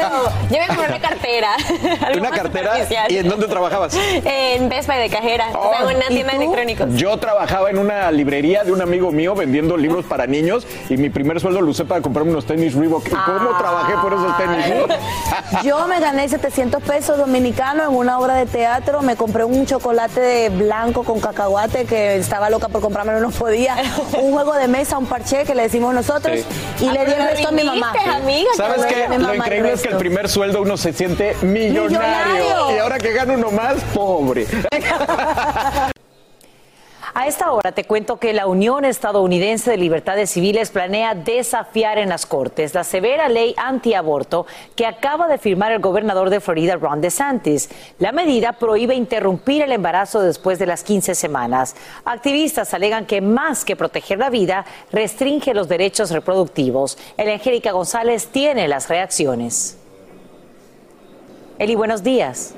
[0.50, 1.50] Yo me compré una cartera.
[2.18, 2.72] ¿Una cartera?
[3.10, 3.96] ¿Y en dónde trabajabas?
[4.26, 5.50] En Best Buy de cajera.
[5.54, 6.88] o sea, en una tienda de electrónicos.
[6.94, 11.10] Yo trabajaba en una librería de un amigo mío vendiendo libros para niños y mi
[11.10, 13.08] primer sueldo lo usé para comprarme unos tenis Reebok.
[13.10, 14.66] ¿Cómo trabajé por esos tenis?
[15.64, 19.02] Yo me gané 700 pesos dominicanos en una obra de teatro.
[19.02, 23.76] Me compré un chocolate de blanco con cacahuate que estaba loca por comprármelo, no podía.
[24.22, 26.40] Un juego de mesa, un parché que le decimos nosotros.
[26.78, 26.86] Sí.
[26.86, 27.92] Y Ah, le di el resto a mi mamá.
[27.94, 29.08] rindiste, amiga, ¿Sabes qué?
[29.10, 31.90] Lo mamá increíble es que el primer sueldo uno se siente millonario.
[31.90, 32.76] ¡Millonario!
[32.76, 34.48] Y ahora que gana uno más, pobre.
[37.14, 42.08] A esta hora te cuento que la Unión Estadounidense de Libertades Civiles planea desafiar en
[42.08, 44.46] las Cortes la severa ley antiaborto
[44.78, 47.70] que acaba de firmar el gobernador de Florida, Ron DeSantis.
[48.00, 51.76] La medida prohíbe interrumpir el embarazo después de las 15 semanas.
[52.06, 56.98] Activistas alegan que más que proteger la vida, restringe los derechos reproductivos.
[57.18, 59.78] El Angélica González tiene las reacciones.
[61.60, 62.56] Eli, buenos días.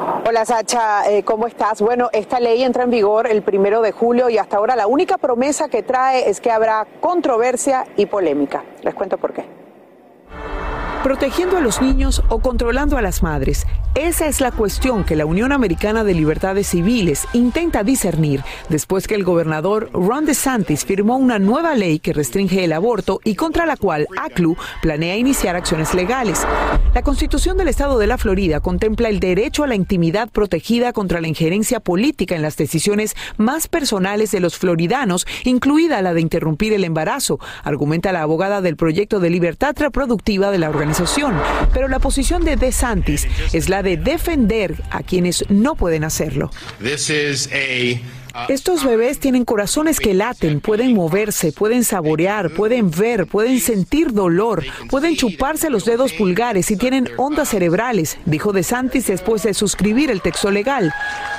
[0.00, 1.82] Hola Sacha, eh, ¿cómo estás?
[1.82, 5.18] Bueno, esta ley entra en vigor el primero de julio y hasta ahora la única
[5.18, 8.64] promesa que trae es que habrá controversia y polémica.
[8.82, 9.59] Les cuento por qué.
[11.02, 13.66] Protegiendo a los niños o controlando a las madres.
[13.94, 19.16] Esa es la cuestión que la Unión Americana de Libertades Civiles intenta discernir después que
[19.16, 23.76] el gobernador Ron DeSantis firmó una nueva ley que restringe el aborto y contra la
[23.76, 26.46] cual ACLU planea iniciar acciones legales.
[26.94, 31.20] La Constitución del Estado de la Florida contempla el derecho a la intimidad protegida contra
[31.20, 36.72] la injerencia política en las decisiones más personales de los floridanos, incluida la de interrumpir
[36.72, 40.89] el embarazo, argumenta la abogada del proyecto de libertad reproductiva de la organización.
[41.72, 46.50] Pero la posición de DeSantis es la de defender a quienes no pueden hacerlo.
[48.48, 54.64] Estos bebés tienen corazones que laten, pueden moverse, pueden saborear, pueden ver, pueden sentir dolor,
[54.88, 60.22] pueden chuparse los dedos pulgares y tienen ondas cerebrales, dijo DeSantis después de suscribir el
[60.22, 60.92] texto legal.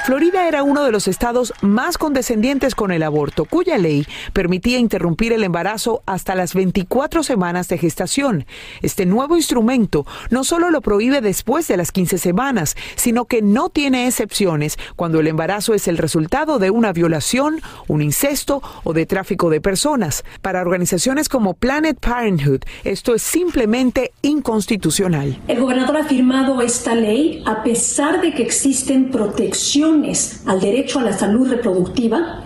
[0.06, 5.32] Florida era uno de los estados más condescendientes con el aborto, cuya ley permitía interrumpir
[5.32, 8.46] el embarazo hasta las 24 semanas de gestación.
[8.82, 13.70] Este nuevo instrumento no solo lo prohíbe después de las 15 semanas, sino que no
[13.70, 19.06] tiene excepciones cuando el embarazo es el resultado de una violación, un incesto o de
[19.06, 20.24] tráfico de personas.
[20.42, 25.38] Para organizaciones como Planet Parenthood, esto es simplemente inconstitucional.
[25.48, 31.04] El gobernador ha firmado esta ley a pesar de que existen protecciones al derecho a
[31.04, 32.44] la salud reproductiva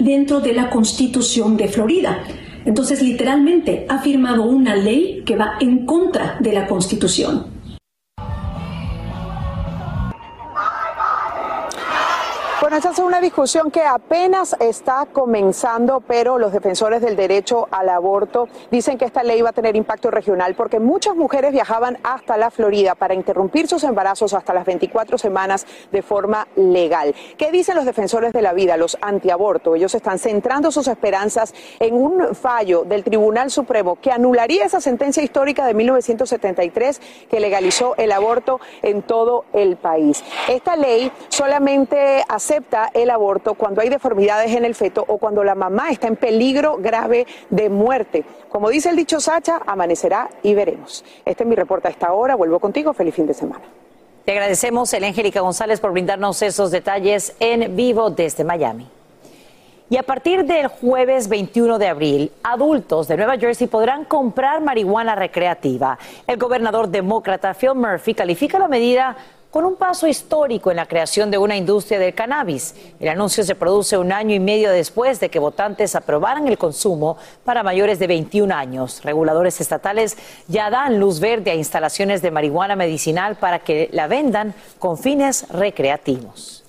[0.00, 2.24] dentro de la Constitución de Florida.
[2.64, 7.53] Entonces, literalmente, ha firmado una ley que va en contra de la Constitución.
[12.74, 18.48] Esta es una discusión que apenas está comenzando, pero los defensores del derecho al aborto
[18.72, 22.50] dicen que esta ley va a tener impacto regional porque muchas mujeres viajaban hasta la
[22.50, 27.14] Florida para interrumpir sus embarazos hasta las 24 semanas de forma legal.
[27.38, 29.76] ¿Qué dicen los defensores de la vida, los antiaborto?
[29.76, 35.22] Ellos están centrando sus esperanzas en un fallo del Tribunal Supremo que anularía esa sentencia
[35.22, 40.24] histórica de 1973 que legalizó el aborto en todo el país.
[40.48, 45.44] Esta ley solamente hace acepta el aborto cuando hay deformidades en el feto o cuando
[45.44, 48.24] la mamá está en peligro grave de muerte.
[48.48, 51.04] Como dice el dicho Sacha, amanecerá y veremos.
[51.24, 52.34] Este es mi reporte a esta hora.
[52.34, 52.92] Vuelvo contigo.
[52.94, 53.64] Feliz fin de semana.
[54.24, 58.88] Te agradecemos, Angélica González, por brindarnos esos detalles en vivo desde Miami.
[59.90, 65.14] Y a partir del jueves 21 de abril, adultos de Nueva Jersey podrán comprar marihuana
[65.14, 65.98] recreativa.
[66.26, 69.14] El gobernador demócrata Phil Murphy califica la medida
[69.54, 72.74] con un paso histórico en la creación de una industria del cannabis.
[72.98, 77.16] El anuncio se produce un año y medio después de que votantes aprobaran el consumo
[77.44, 79.00] para mayores de 21 años.
[79.04, 80.16] Reguladores estatales
[80.48, 85.48] ya dan luz verde a instalaciones de marihuana medicinal para que la vendan con fines
[85.50, 86.64] recreativos.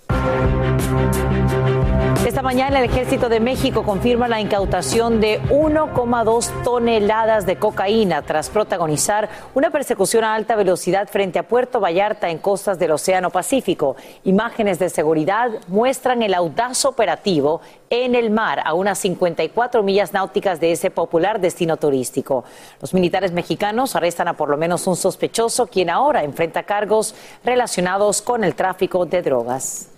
[2.25, 8.49] Esta mañana el Ejército de México confirma la incautación de 1,2 toneladas de cocaína tras
[8.49, 13.95] protagonizar una persecución a alta velocidad frente a Puerto Vallarta en costas del Océano Pacífico.
[14.23, 17.61] Imágenes de seguridad muestran el audaz operativo
[17.91, 22.43] en el mar a unas 54 millas náuticas de ese popular destino turístico.
[22.81, 28.23] Los militares mexicanos arrestan a por lo menos un sospechoso quien ahora enfrenta cargos relacionados
[28.23, 29.91] con el tráfico de drogas.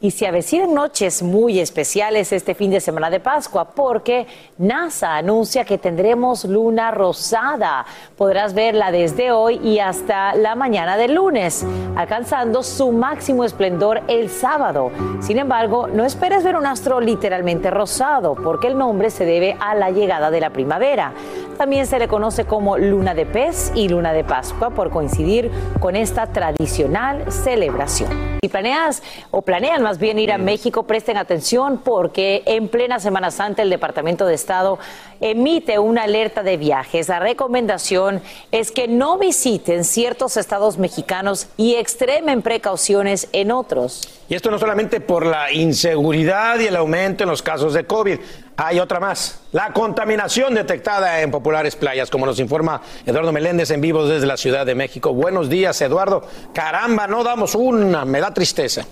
[0.00, 5.64] Y se avecinan noches muy especiales este fin de semana de Pascua porque NASA anuncia
[5.64, 7.84] que tendremos luna rosada.
[8.16, 14.30] Podrás verla desde hoy y hasta la mañana del lunes, alcanzando su máximo esplendor el
[14.30, 14.92] sábado.
[15.20, 19.74] Sin embargo, no esperes ver un astro literalmente rosado porque el nombre se debe a
[19.74, 21.12] la llegada de la primavera.
[21.58, 25.96] También se le conoce como luna de pez y luna de Pascua por coincidir con
[25.96, 28.38] esta tradicional celebración.
[28.40, 33.32] Si planeas o planean más bien ir a México, presten atención porque en plena Semana
[33.32, 34.78] Santa el Departamento de Estado
[35.20, 37.08] emite una alerta de viajes.
[37.08, 44.08] La recomendación es que no visiten ciertos estados mexicanos y extremen precauciones en otros.
[44.28, 48.20] Y esto no solamente por la inseguridad y el aumento en los casos de COVID.
[48.60, 53.80] Hay otra más, la contaminación detectada en populares playas, como nos informa Eduardo Meléndez en
[53.80, 55.14] vivo desde la Ciudad de México.
[55.14, 56.26] Buenos días, Eduardo.
[56.52, 58.84] Caramba, no damos una, me da tristeza.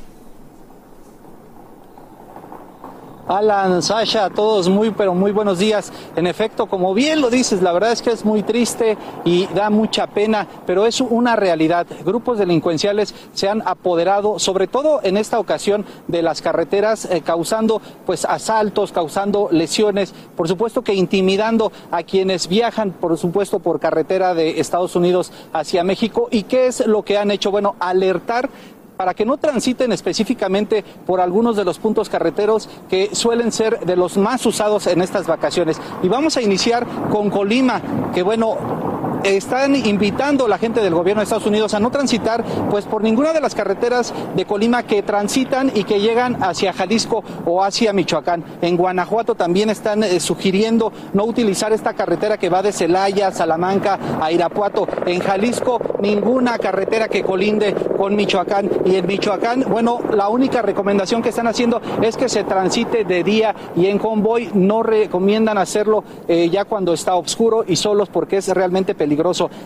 [3.29, 5.93] Alan, Sasha, a todos muy pero muy buenos días.
[6.15, 9.69] En efecto, como bien lo dices, la verdad es que es muy triste y da
[9.69, 11.87] mucha pena, pero es una realidad.
[12.05, 17.83] Grupos delincuenciales se han apoderado, sobre todo en esta ocasión, de las carreteras, eh, causando
[18.05, 24.35] pues asaltos, causando lesiones, por supuesto que intimidando a quienes viajan, por supuesto, por carretera
[24.35, 26.29] de Estados Unidos hacia México.
[26.31, 27.51] ¿Y qué es lo que han hecho?
[27.51, 28.51] Bueno, alertar
[28.97, 33.97] para que no transiten específicamente por algunos de los puntos carreteros que suelen ser de
[33.97, 35.81] los más usados en estas vacaciones.
[36.03, 37.81] Y vamos a iniciar con Colima,
[38.15, 38.86] que bueno,
[39.35, 43.33] están invitando la gente del gobierno de Estados Unidos a no transitar pues por ninguna
[43.33, 48.45] de las carreteras de Colima que transitan y que llegan hacia Jalisco o hacia Michoacán.
[48.63, 53.99] En Guanajuato también están eh, sugiriendo no utilizar esta carretera que va de Celaya, Salamanca
[54.21, 54.87] a Irapuato.
[55.07, 61.23] En Jalisco ninguna carretera que colinde con Michoacán y en Michoacán, bueno, la única recomendación
[61.23, 66.05] que están haciendo es que se transite de día y en convoy no recomiendan hacerlo
[66.29, 69.16] eh, ya cuando está oscuro y solos porque es realmente peligroso.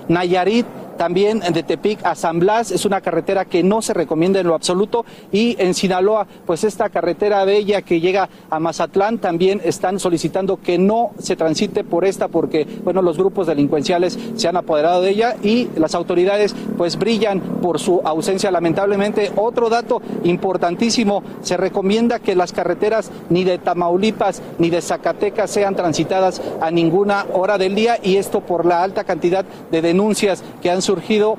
[0.08, 0.66] Nayarit
[1.00, 2.70] también de Tepic a San Blas.
[2.70, 5.06] Es una carretera que no se recomienda en lo absoluto.
[5.32, 10.76] Y en Sinaloa pues esta carretera bella que llega a Mazatlán también están solicitando que
[10.76, 15.36] no se transite por esta porque bueno los grupos delincuenciales se han apoderado de ella
[15.42, 18.50] y las autoridades pues brillan por su ausencia.
[18.50, 25.50] Lamentablemente otro dato importantísimo se recomienda que las carreteras ni de Tamaulipas ni de Zacatecas
[25.50, 30.44] sean transitadas a ninguna hora del día y esto por la alta cantidad de denuncias
[30.60, 30.89] que han surgido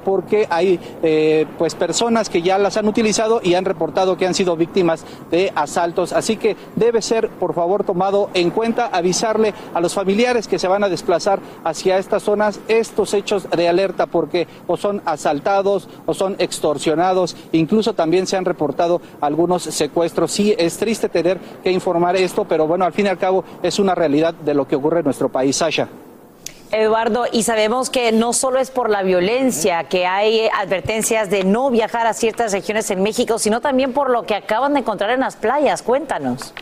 [0.04, 4.34] porque hay eh, pues personas que ya las han utilizado y han reportado que han
[4.34, 6.14] sido víctimas de asaltos.
[6.14, 10.68] Así que debe ser, por favor, tomado en cuenta, avisarle a los familiares que se
[10.68, 16.14] van a desplazar hacia estas zonas estos hechos de alerta porque o son asaltados o
[16.14, 20.32] son extorsionados, incluso también se han reportado algunos secuestros.
[20.32, 23.80] Sí, es triste tener que informar esto, pero bueno, al fin y al cabo es
[23.80, 25.90] una realidad de lo que ocurre en nuestro país, Sasha.
[26.72, 31.70] Eduardo, y sabemos que no solo es por la violencia que hay advertencias de no
[31.70, 35.20] viajar a ciertas regiones en México, sino también por lo que acaban de encontrar en
[35.20, 35.82] las playas.
[35.82, 36.54] Cuéntanos.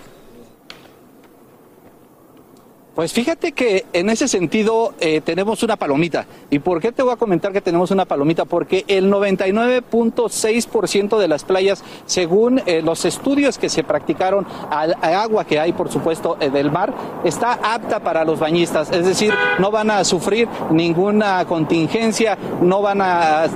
[2.95, 6.25] Pues fíjate que en ese sentido eh, tenemos una palomita.
[6.49, 8.45] ¿Y por qué te voy a comentar que tenemos una palomita?
[8.45, 15.45] Porque el 99.6% de las playas, según eh, los estudios que se practicaron al agua
[15.45, 18.91] que hay, por supuesto, eh, del mar, está apta para los bañistas.
[18.91, 23.47] Es decir, no van a sufrir ninguna contingencia, no van a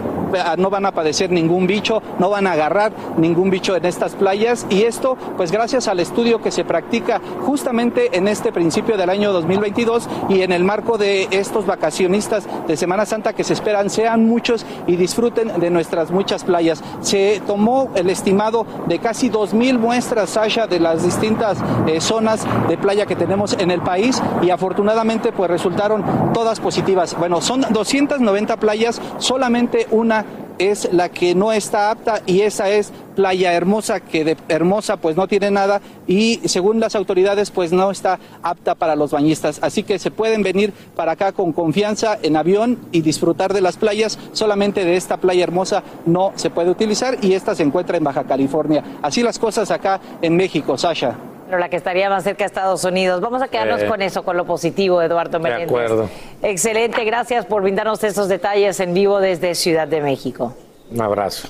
[0.58, 4.66] no van a padecer ningún bicho, no van a agarrar ningún bicho en estas playas
[4.68, 9.23] y esto pues gracias al estudio que se practica justamente en este principio del año
[9.32, 14.26] 2022 y en el marco de estos vacacionistas de Semana Santa que se esperan sean
[14.26, 16.84] muchos y disfruten de nuestras muchas playas.
[17.02, 21.58] Se tomó el estimado de casi 2.000 muestras, Sasha, de las distintas
[21.88, 26.04] eh, zonas de playa que tenemos en el país y afortunadamente pues resultaron
[26.34, 27.16] todas positivas.
[27.18, 30.26] Bueno, son 290 playas, solamente una
[30.58, 35.16] es la que no está apta y esa es Playa Hermosa, que de Hermosa pues
[35.16, 39.60] no tiene nada y según las autoridades pues no está apta para los bañistas.
[39.62, 43.78] Así que se pueden venir para acá con confianza en avión y disfrutar de las
[43.78, 44.18] playas.
[44.32, 48.24] Solamente de esta Playa Hermosa no se puede utilizar y esta se encuentra en Baja
[48.24, 48.84] California.
[49.02, 51.33] Así las cosas acá en México, Sasha.
[51.54, 53.22] Pero la que estaría más cerca de Estados Unidos.
[53.22, 55.68] Vamos a quedarnos con eso, con lo positivo, Eduardo Menéndez.
[55.68, 56.10] De acuerdo.
[56.42, 60.56] Excelente, gracias por brindarnos estos detalles en vivo desde Ciudad de México.
[60.90, 61.50] Un abrazo.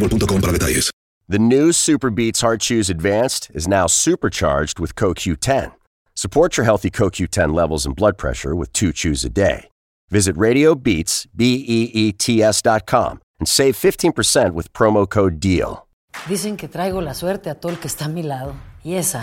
[0.00, 0.90] boostmobile.com para detalles.
[1.28, 5.72] The new Super Beats Heart Chews Advanced is now supercharged with CoQ10.
[6.16, 9.68] Support your healthy CoQ10 levels and blood pressure with two chews a day.
[10.10, 15.86] Visit RadioBeats, B-E-E-T-S dot com and save 15% with promo code DEAL.
[16.26, 18.54] Dicen que traigo la suerte a todo el que está a mi lado.
[18.82, 19.22] Y esa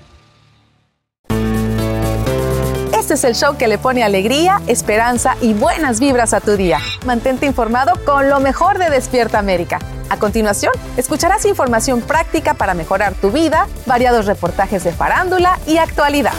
[3.11, 6.79] Este es el show que le pone alegría, esperanza y buenas vibras a tu día.
[7.05, 9.79] Mantente informado con lo mejor de Despierta América.
[10.07, 16.31] A continuación, escucharás información práctica para mejorar tu vida, variados reportajes de farándula y actualidad.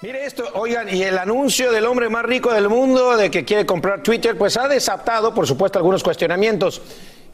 [0.00, 3.66] Mire esto, oigan, y el anuncio del hombre más rico del mundo de que quiere
[3.66, 6.80] comprar Twitter, pues ha desatado, por supuesto, algunos cuestionamientos.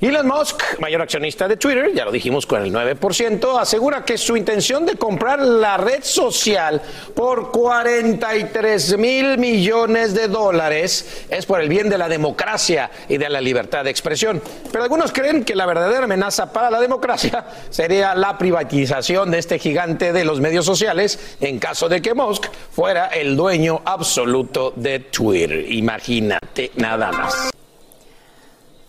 [0.02, 4.36] Elon Musk, mayor accionista de Twitter, ya lo dijimos con el 9%, asegura que su
[4.36, 6.82] intención de comprar la red social
[7.14, 13.28] por 43 mil millones de dólares es por el bien de la democracia y de
[13.28, 14.42] la libertad de expresión.
[14.72, 19.60] Pero algunos creen que la verdadera amenaza para la democracia sería la privatización de este
[19.60, 24.98] gigante de los medios sociales en caso de que Musk fuera el dueño absoluto de
[24.98, 25.64] Twitter.
[25.70, 27.52] Imagínate nada más.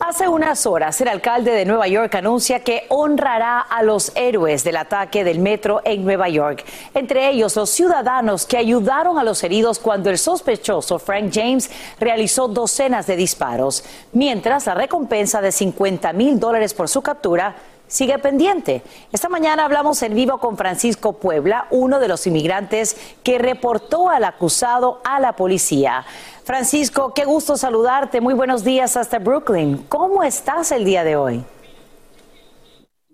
[0.06, 4.76] Hace unas horas, el alcalde de Nueva York anuncia que honrará a los héroes del
[4.76, 9.80] ataque del metro en Nueva York, entre ellos los ciudadanos que ayudaron a los heridos
[9.80, 16.38] cuando el sospechoso Frank James realizó docenas de disparos, mientras la recompensa de 50 mil
[16.38, 17.56] dólares por su captura
[17.88, 18.82] sigue pendiente.
[19.12, 24.24] Esta mañana hablamos en vivo con Francisco Puebla, uno de los inmigrantes que reportó al
[24.24, 26.04] acusado a la policía.
[26.44, 28.20] Francisco, qué gusto saludarte.
[28.20, 29.86] Muy buenos días hasta Brooklyn.
[29.88, 31.44] ¿Cómo estás el día de hoy?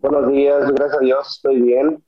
[0.02, 2.04] Buenos días, gracias a Dios, estoy bien.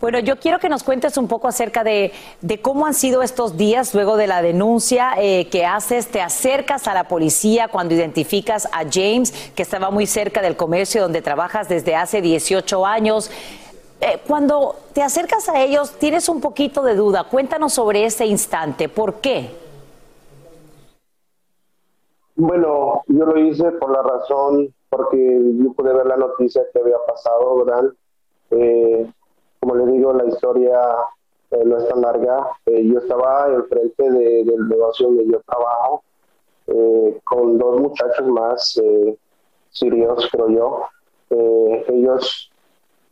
[0.00, 2.12] Bueno, yo quiero que nos cuentes un poco acerca de,
[2.62, 6.06] cómo han sido estos días luego de la denuncia eh, que haces.
[6.06, 11.02] Te acercas a la policía cuando identificas a James, que estaba muy cerca del comercio
[11.02, 13.30] donde trabajas desde hace 18 años.
[14.00, 17.24] Eh, cuando te acercas a ellos, tienes un poquito de duda.
[17.24, 18.88] Cuéntanos sobre ese instante.
[18.88, 19.50] ¿Por qué?
[22.36, 26.98] Bueno, yo lo hice por la razón, porque yo pude ver la noticia que había
[27.04, 27.92] pasado, ¿verdad?
[28.52, 29.10] Eh,
[29.58, 30.78] como les digo, la historia
[31.50, 32.52] eh, no es tan larga.
[32.66, 36.04] Eh, yo estaba enfrente de, del negocio donde yo trabajo
[37.24, 38.78] con dos muchachos más
[39.70, 40.82] sirios, creo yo.
[41.88, 42.50] ellos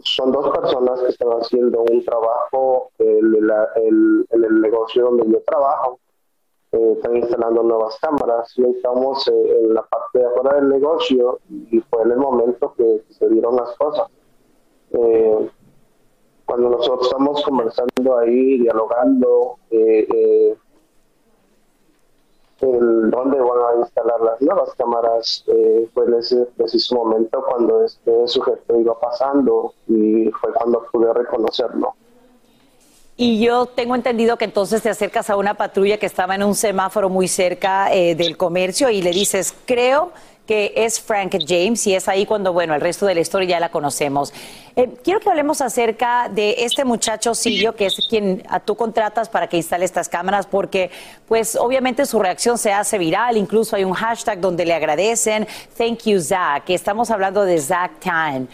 [0.01, 3.35] son dos personas que están haciendo un trabajo en,
[4.31, 5.99] el negocio donde yo trabajo.
[6.73, 12.03] están instalando nuevas cámaras y estamos en la parte de afuera del negocio y fue
[12.03, 14.09] en el momento que se dieron las cosas
[16.47, 20.57] cuando nosotros estamos conversando ahí, dialogando, eh, eh,
[22.61, 27.85] el dónde van a instalar las nuevas cámaras, eh, fue en ese preciso momento cuando
[27.85, 31.95] este sujeto iba pasando y fue cuando pude reconocerlo.
[33.19, 36.55] Y yo tengo entendido que entonces te acercas a una patrulla que estaba en un
[36.55, 40.13] semáforo muy cerca eh, del comercio y le dices, creo
[40.47, 43.61] que es Frank James y es ahí cuando, bueno, el resto de la historia ya
[43.61, 44.33] la conocemos.
[44.77, 49.29] Eh, quiero que hablemos acerca de este muchacho Silvio, que es quien a tú contratas
[49.29, 50.91] para que instale estas cámaras, porque
[51.27, 56.05] pues obviamente su reacción se hace viral, incluso hay un hashtag donde le agradecen, thank
[56.05, 58.49] you Zach, que estamos hablando de Zach Tan.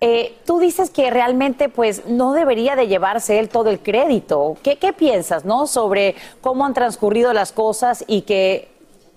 [0.00, 4.56] Eh, tú dices que realmente pues no debería de llevarse él todo el crédito.
[4.62, 8.73] ¿Qué, qué piensas, no, sobre cómo han transcurrido las cosas y que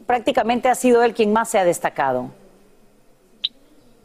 [0.07, 2.31] prácticamente ha sido él quien más se ha destacado.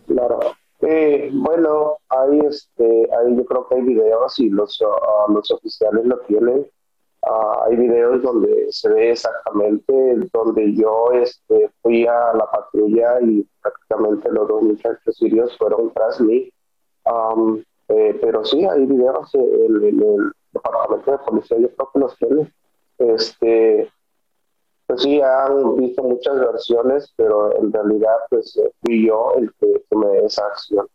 [0.06, 0.40] Claro.
[0.82, 6.04] Eh, bueno, ahí, este, ahí yo creo que hay videos y los, uh, los oficiales
[6.04, 6.66] lo tienen.
[7.22, 9.92] Uh, hay videos donde se ve exactamente
[10.32, 16.20] donde yo este, fui a la patrulla y prácticamente los dos muchachos sirios fueron tras
[16.20, 16.52] mí.
[17.04, 22.18] Um, eh, pero sí, hay videos en el, departamento de policía, yo creo que los
[22.18, 22.52] tiene.
[22.98, 23.90] Este,
[24.92, 29.82] pues sí, han visto muchas versiones, pero en realidad pues eh, fui yo el que
[29.88, 30.86] tomé esa acción.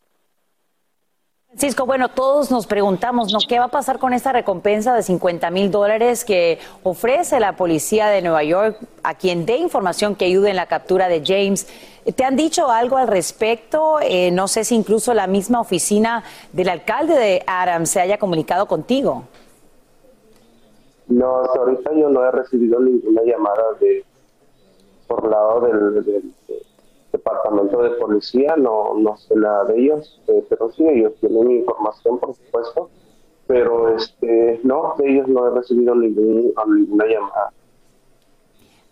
[1.48, 3.40] Francisco, bueno, todos nos preguntamos, ¿no?
[3.50, 8.10] ¿Qué va a pasar con esta recompensa de 50 mil dólares que ofrece la policía
[8.10, 11.68] de Nueva York a quien dé información que ayude en la captura de James?
[12.16, 13.98] ¿Te han dicho algo al respecto?
[14.04, 16.24] Eh, no sé si incluso la misma oficina
[16.54, 19.24] del alcalde de Adams se haya comunicado contigo.
[21.08, 24.04] No, hasta ahorita yo no he recibido ninguna llamada de
[25.08, 26.34] por lado del,
[27.12, 32.20] departamento de policía, no, no sé nada de ellos, eh, pero sí, ellos tienen información,
[32.20, 32.90] por supuesto,
[33.48, 37.54] pero este no, de ellos no he recibido ningún, ninguna llamada.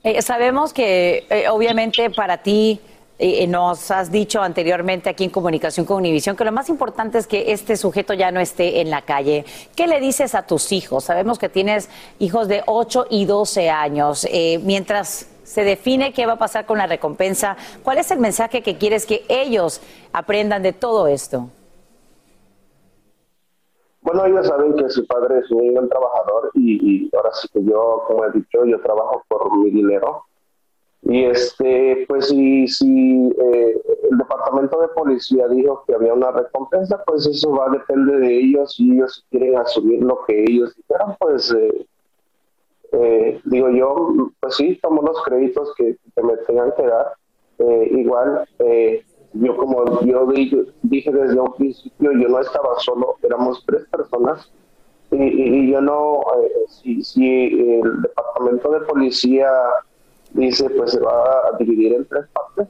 [0.03, 2.79] Eh, sabemos que eh, obviamente para ti
[3.17, 7.27] eh, nos has dicho anteriormente aquí en Comunicación con Univisión que lo más importante es
[7.27, 9.45] que este sujeto ya no esté en la calle.
[9.73, 11.05] ¿Qué le dices a tus hijos?
[11.05, 11.89] Sabemos que tienes
[12.19, 14.27] hijos de 8 y 12 años.
[14.29, 18.61] Eh, mientras se define qué va a pasar con la recompensa, ¿cuál es el mensaje
[18.61, 21.47] que quieres que ellos aprendan de todo esto?
[24.01, 27.63] Bueno, ellos saben que su padre es un buen trabajador y, y ahora sí que
[27.63, 30.25] yo, como he dicho, yo trabajo por mi dinero
[31.07, 33.81] y este, pues si, si eh,
[34.11, 38.39] el departamento de policía dijo que había una recompensa, pues eso va a depender de
[38.39, 38.73] ellos.
[38.73, 41.85] Si ellos quieren asumir lo que ellos dijeran, pues eh,
[42.93, 47.13] eh, digo yo, pues sí, tomo los créditos que, me tengan que dar.
[47.59, 48.47] eh, igual,
[49.33, 54.51] yo como yo dije, desde un principio, yo no estaba solo, éramos tres personas
[55.11, 56.21] y, y- yo no,
[56.67, 59.47] si, si el departamento de policía
[60.35, 62.67] dice pues se va a dividir en tres partes,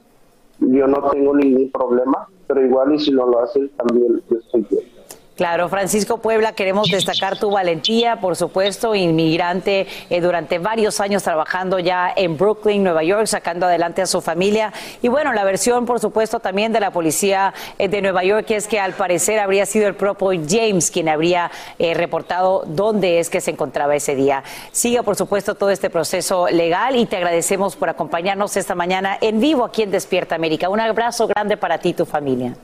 [0.58, 4.66] yo no tengo ningún problema, pero igual y si no lo hacen también yo estoy
[4.70, 4.95] bien.
[5.36, 11.78] Claro, Francisco Puebla, queremos destacar tu valentía, por supuesto, inmigrante eh, durante varios años trabajando
[11.78, 14.72] ya en Brooklyn, Nueva York, sacando adelante a su familia.
[15.02, 18.66] Y bueno, la versión, por supuesto, también de la policía eh, de Nueva York es
[18.66, 23.42] que al parecer habría sido el propio James quien habría eh, reportado dónde es que
[23.42, 24.42] se encontraba ese día.
[24.72, 29.38] Sigue, por supuesto, todo este proceso legal y te agradecemos por acompañarnos esta mañana en
[29.38, 30.70] vivo aquí en Despierta América.
[30.70, 32.56] Un abrazo grande para ti y tu familia.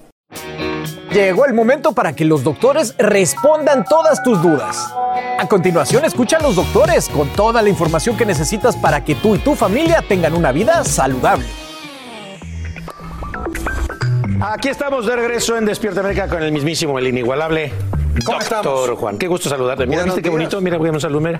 [1.13, 4.93] Llegó el momento para que los doctores respondan todas tus dudas.
[5.39, 9.35] A continuación, escucha a los doctores con toda la información que necesitas para que tú
[9.35, 11.45] y tu familia tengan una vida saludable.
[14.41, 17.73] Aquí estamos de regreso en Despierta América con el mismísimo, el inigualable
[18.25, 19.19] Doctor Juan.
[19.19, 19.87] Qué gusto saludarte.
[19.87, 20.39] Mira, Buenos ¿viste qué días.
[20.39, 20.61] bonito?
[20.61, 21.39] Mira, voy a un saludo, mira.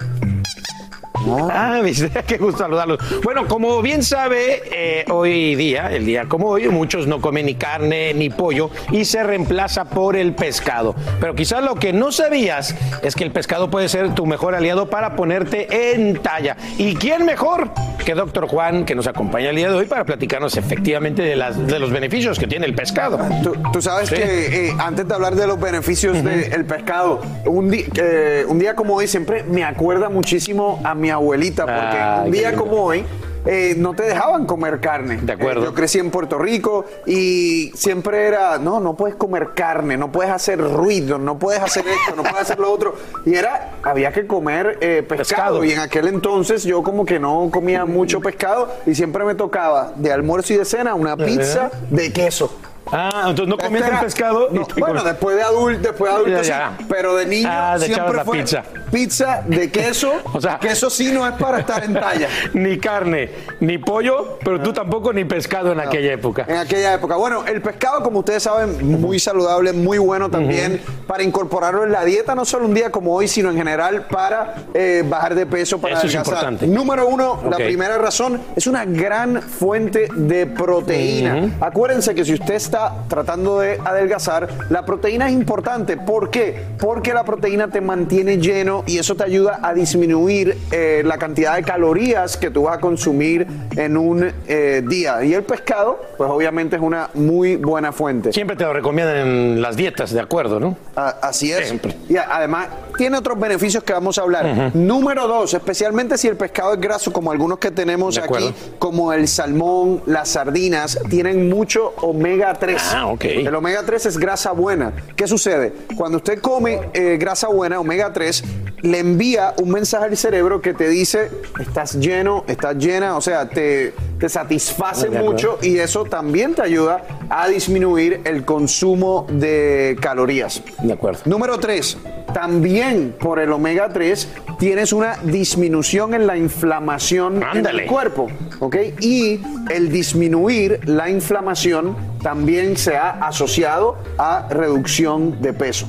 [1.51, 2.99] Ah, viste, qué gusto saludarlos.
[3.23, 7.55] Bueno, como bien sabe, eh, hoy día, el día como hoy, muchos no comen ni
[7.55, 10.95] carne ni pollo y se reemplaza por el pescado.
[11.21, 14.91] Pero quizás lo que no sabías es que el pescado puede ser tu mejor aliado
[14.91, 16.57] para ponerte en talla.
[16.79, 17.71] ¿Y quién mejor
[18.05, 21.67] que Doctor Juan, que nos acompaña el día de hoy para platicarnos efectivamente de, las,
[21.67, 23.19] de los beneficios que tiene el pescado?
[23.43, 24.17] Tú, tú sabes Sí.
[24.17, 28.95] que eh, antes de hablar de los beneficios del pescado, un, eh, un día como
[28.95, 33.05] hoy siempre me acuerda muchísimo a mi abuelita, porque Ay, un día como hoy
[33.45, 35.19] eh, no te dejaban comer carne.
[35.21, 35.65] De acuerdo.
[35.65, 40.31] yo crecí en Puerto Rico y siempre era, no, no puedes comer carne, no puedes
[40.31, 42.95] hacer ruido, no puedes hacer esto, no puedes hacer lo otro.
[43.25, 45.19] Y era, había que comer eh, pescado.
[45.19, 45.65] Pescado.
[45.65, 49.93] Y en aquel entonces yo como que no comía mucho pescado y siempre me tocaba
[49.97, 52.57] de almuerzo y de cena una pizza de queso.
[52.91, 54.49] Ah, entonces no comías Este pescado.
[54.51, 58.15] no, bueno, después de adulto, después de adulto Ya, sí, pero de niño Ah, siempre
[58.17, 58.63] la fue pizza.
[58.91, 60.13] pizza de queso.
[60.35, 62.29] O sea- queso sí no es para estar en talla.
[62.55, 63.31] ni carne,
[63.61, 66.45] ni pollo, pero tú tampoco ni pescado en aquella época.
[66.49, 67.17] En aquella época.
[67.17, 72.05] Bueno, el pescado, como ustedes saben, muy saludable, muy bueno también para incorporarlo en la
[72.05, 75.79] dieta, no solo un día como hoy, sino en general para eh, bajar de peso,
[75.81, 76.67] para Eso es importante.
[76.67, 81.51] Número uno, la primera razón, es una gran fuente de proteína.
[81.61, 85.99] Acuérdense que si usted está tratando de adelgazar, la proteína es importante.
[85.99, 86.65] ¿Por qué?
[86.79, 91.57] Porque la proteína te mantiene lleno y eso te ayuda a disminuir eh, la cantidad
[91.57, 93.47] de calorías que tú vas a consumir
[93.77, 95.23] en un eh, día.
[95.23, 98.33] Y el pescado, pues obviamente es una muy buena fuente.
[98.33, 100.79] Siempre te lo recomiendan en las dietas, de acuerdo, ¿no?
[100.95, 101.67] Así es.
[101.67, 101.95] Siempre.
[102.09, 104.75] Y además tiene otros beneficios que vamos a hablar.
[104.75, 109.29] Número dos, especialmente si el pescado es graso, como algunos que tenemos aquí, como el
[109.29, 112.81] salmón, las sardinas, tienen mucho omega 3.
[112.95, 113.25] Ah, ok.
[113.25, 114.93] El omega 3 es grasa buena.
[115.17, 115.73] ¿Qué sucede?
[115.97, 118.45] Cuando usted come eh, grasa buena, omega 3,
[118.83, 123.49] le envía un mensaje al cerebro que te dice, estás lleno, estás llena, o sea,
[123.49, 130.63] te, te satisface mucho y eso también te ayuda a disminuir el consumo de calorías.
[130.85, 131.23] De acuerdo.
[131.25, 131.99] Número 3.
[132.33, 134.29] También por el omega 3
[134.61, 137.83] tienes una disminución en la inflamación en Ándale.
[137.83, 138.29] el cuerpo.
[138.61, 138.77] ¿ok?
[139.01, 139.41] Y
[139.71, 145.89] el disminuir la inflamación también se ha asociado a reducción de peso.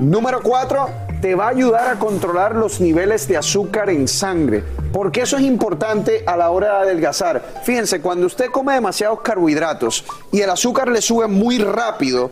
[0.00, 0.88] Número 4,
[1.20, 4.62] te va a ayudar a controlar los niveles de azúcar en sangre.
[4.92, 7.42] Porque eso es importante a la hora de adelgazar.
[7.64, 12.30] Fíjense, cuando usted come demasiados carbohidratos y el azúcar le sube muy rápido,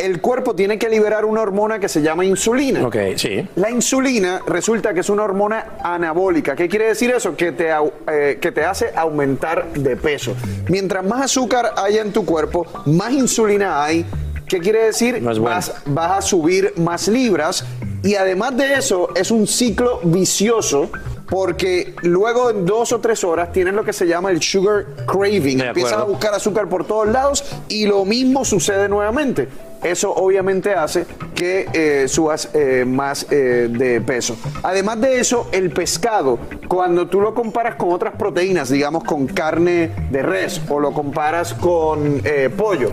[0.00, 2.86] el cuerpo tiene que liberar una hormona que se llama insulina.
[2.86, 3.46] Ok, sí.
[3.56, 6.56] La insulina resulta que es una hormona anabólica.
[6.56, 7.36] ¿Qué quiere decir eso?
[7.36, 10.34] Que te, eh, que te hace aumentar de peso.
[10.68, 14.06] Mientras más azúcar haya en tu cuerpo, más insulina hay.
[14.48, 15.22] ¿Qué quiere decir?
[15.22, 15.42] No bueno.
[15.44, 17.64] vas, vas a subir más libras.
[18.02, 20.90] Y además de eso, es un ciclo vicioso.
[21.30, 25.60] Porque luego en dos o tres horas tienes lo que se llama el sugar craving.
[25.60, 29.48] Empiezas a buscar azúcar por todos lados y lo mismo sucede nuevamente.
[29.82, 34.36] Eso obviamente hace que eh, subas eh, más eh, de peso.
[34.62, 39.90] Además de eso, el pescado, cuando tú lo comparas con otras proteínas, digamos con carne
[40.10, 42.22] de res o lo comparas con
[42.56, 42.90] pollo,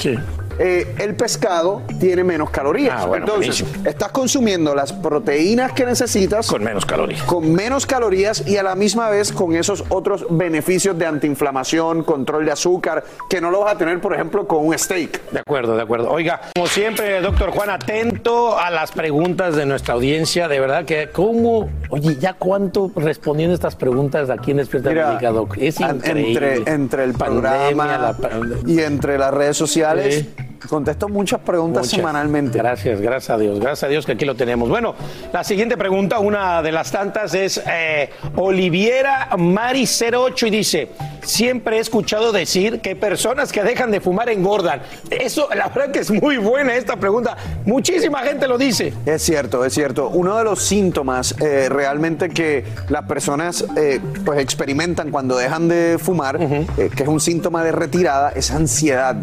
[0.60, 3.02] eh, el pescado tiene menos calorías.
[3.04, 3.90] Ah, bueno, Entonces, buenísimo.
[3.90, 7.24] estás consumiendo las proteínas que necesitas Con menos calorías.
[7.24, 12.46] con menos calorías y a la misma vez con esos otros beneficios de antiinflamación, control
[12.46, 15.30] de azúcar, que no lo vas a tener, por ejemplo, con un steak.
[15.32, 16.10] De acuerdo, de acuerdo.
[16.12, 20.48] Oiga, como siempre, doctor Juan, atento a las preguntas de nuestra audiencia.
[20.48, 21.70] De verdad que, ¿cómo?
[21.90, 25.56] Oye, ¿ya cuánto respondiendo estas preguntas aquí en Despierta América, Doc?
[25.60, 26.56] Es increíble.
[26.56, 28.58] entre, entre el Pandemia, programa la pandemia.
[28.66, 30.34] y entre las redes sociales, Sí.
[30.68, 31.98] Contesto muchas preguntas Muchas.
[31.98, 32.58] semanalmente.
[32.58, 34.70] Gracias, gracias a Dios, gracias a Dios que aquí lo tenemos.
[34.70, 34.96] Bueno,
[35.32, 40.90] la siguiente pregunta, una de las tantas, es eh, Oliviera Mari08 y dice,
[41.28, 44.82] siempre he escuchado decir que personas que dejan de fumar engordan.
[45.10, 47.38] Eso, la verdad que es muy buena esta pregunta.
[47.66, 48.94] Muchísima gente lo dice.
[49.06, 50.10] Es cierto, es cierto.
[50.10, 55.98] Uno de los síntomas eh, realmente que las personas eh, pues experimentan cuando dejan de
[56.00, 59.16] fumar, eh, que es un síntoma de retirada, es ansiedad.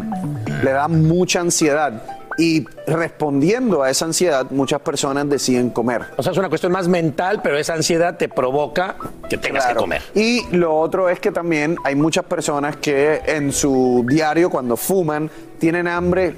[0.63, 2.03] Le da mucha ansiedad.
[2.37, 6.01] Y respondiendo a esa ansiedad, muchas personas deciden comer.
[6.17, 8.95] O sea, es una cuestión más mental, pero esa ansiedad te provoca
[9.29, 9.79] que tengas Claro.
[9.79, 10.01] que comer.
[10.13, 15.29] Y lo otro es que también hay muchas personas que en su diario, cuando fuman,
[15.59, 16.35] tienen hambre,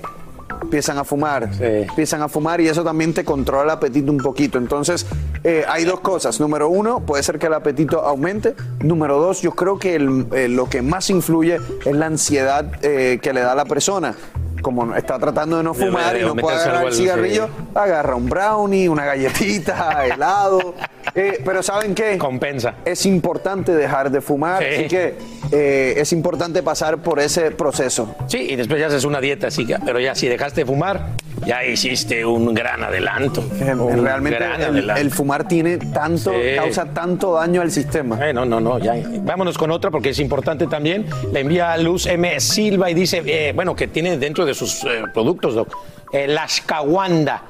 [0.61, 4.57] empiezan a fumar, empiezan a fumar y eso también te controla el apetito un poquito.
[4.57, 5.05] Entonces,
[5.43, 6.39] eh, hay dos cosas.
[6.39, 8.53] Número uno, puede ser que el apetito aumente.
[8.81, 13.19] Número dos, yo creo que el- eh, lo que más influye es la ansiedad eh,
[13.21, 14.15] que le da a la persona.
[14.61, 18.27] Como está tratando de no fumar de y no puede agarrar el cigarrillo, agarra un
[18.27, 20.73] brownie, una galletita, helado.
[21.15, 22.17] Eh, pero ¿saben qué?
[22.17, 22.75] Compensa.
[22.85, 24.69] Es importante dejar de fumar, Sí.
[24.75, 25.15] así que
[25.51, 28.15] eh, es importante pasar por ese proceso.
[28.27, 31.11] Sí, y después ya haces una dieta, sí, pero ya si dejaste de fumar,
[31.45, 33.41] ya hiciste un gran adelanto.
[33.41, 35.01] Un Realmente gran el, adelanto.
[35.01, 36.55] el fumar tiene tanto, Sí.
[36.55, 38.27] causa tanto daño al sistema.
[38.27, 38.93] Eh, no, no, no, ya.
[39.21, 41.05] Vámonos con otra porque es importante también.
[41.31, 42.39] Le envía Luz M.
[42.39, 45.69] Silva y dice, eh, bueno, que tiene dentro de sus eh, productos, Doc,
[46.11, 47.43] eh, la ashwagandha.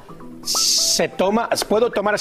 [0.44, 2.14] Se toma, puedo tomar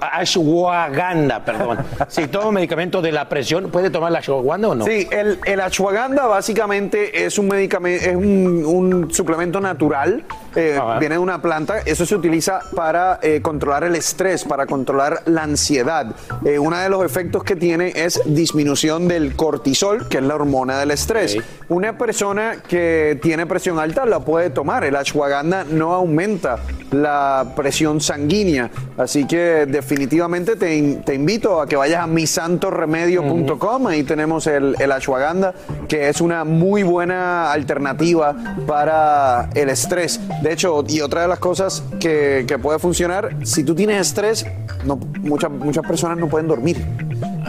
[0.00, 1.78] ashwagandha, perdón.
[2.08, 4.84] si tomo medicamento de la presión, ¿puede tomar la ashwagandha o no?
[4.84, 10.24] Sí, el, el ashwagandha básicamente es un medicamento, es un, un suplemento natural,
[10.56, 15.22] eh, viene de una planta, eso se utiliza para eh, controlar el estrés, para controlar
[15.26, 16.06] la ansiedad.
[16.44, 20.78] Eh, uno de los efectos que tiene es disminución del cortisol, que es la hormona
[20.78, 21.36] del estrés.
[21.68, 26.56] Una persona que tiene presión alta la puede tomar, el ashwagandha no aumenta
[26.90, 33.86] la presión sanguínea, así que definitivamente te, in- te invito a que vayas a misantoremedio.com,
[33.86, 35.54] ahí tenemos el, el ashwagandha,
[35.88, 38.34] que es una muy buena alternativa
[38.66, 40.20] para el estrés.
[40.42, 44.46] De hecho, y otra de las cosas que, que puede funcionar, si tú tienes estrés,
[44.84, 46.84] no, muchas, muchas personas no pueden dormir.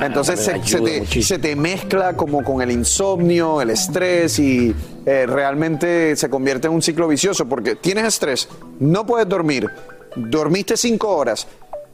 [0.01, 4.73] Entonces se, te, se te mezcla como con el insomnio, el estrés y
[5.05, 8.47] eh, realmente se convierte en un ciclo vicioso porque tienes estrés,
[8.79, 9.69] no puedes dormir,
[10.15, 11.47] dormiste cinco horas,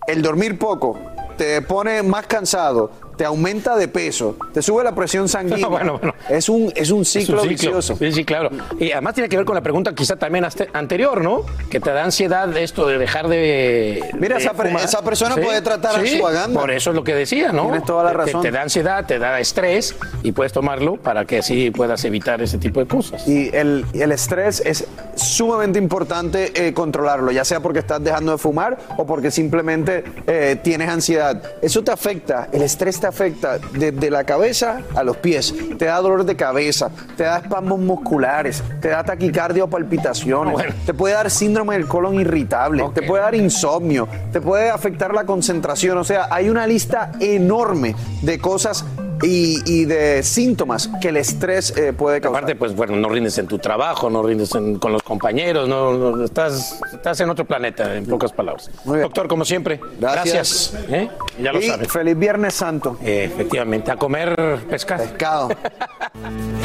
[0.08, 1.00] el dormir poco
[1.38, 5.68] te pone más cansado, te aumenta de peso, te sube la presión sanguínea.
[5.76, 6.14] Bueno, bueno.
[6.30, 7.96] Es, un, es un ciclo, Es un vicioso.
[7.98, 8.50] Sí, sí, claro.
[8.80, 11.44] Y además tiene que ver con la pregunta quizá también anterior, ¿no?
[11.70, 14.04] Que te da ansiedad esto de dejar de.
[14.20, 14.84] Mira, de esa per- fumar.
[14.86, 16.60] esa persona puede tratar sí, ashwagandha.
[16.60, 17.64] Por eso es lo que decía, ¿no?
[17.64, 18.42] Tienes toda la te- razón.
[18.42, 22.58] Te, da ansiedad, te da estrés y puedes tomarlo para que así puedas evitar ese
[22.58, 23.28] tipo de cosas.
[23.28, 24.86] Y el, el estrés es
[25.16, 30.58] sumamente importante eh, controlarlo, ya sea porque estás dejando de fumar o porque simplemente eh,
[30.64, 31.42] tienes ansiedad.
[31.62, 35.54] Eso te afecta, el estrés te afecta desde la cabeza a los pies.
[35.78, 40.94] Te da dolor de cabeza, te da espasmos musculares, te da taquicardia o palpitaciones, te
[40.94, 45.98] puede dar síndrome del colon irritable, te puede dar insomnio, te puede afectar la concentración.
[45.98, 48.86] O sea, hay una lista enorme de cosas
[49.24, 52.40] y, y de síntomas que el estrés eh, puede causar.
[52.44, 55.94] Aparte, pues bueno, no rindes en tu trabajo, no rindes en- con los compañeros, no,
[55.94, 58.70] no- estás, estás en otro planeta, en pocas palabras.
[58.84, 60.72] Doctor, como siempre, Gracias.
[60.74, 60.92] gracias.
[60.92, 61.10] ¿eh?
[61.42, 61.92] Ya lo Y sabes.
[61.92, 62.98] Feliz Viernes Santo.
[63.04, 64.36] Eh, efectivamente, a comer
[64.70, 65.04] pescado.
[65.06, 65.50] Pescado.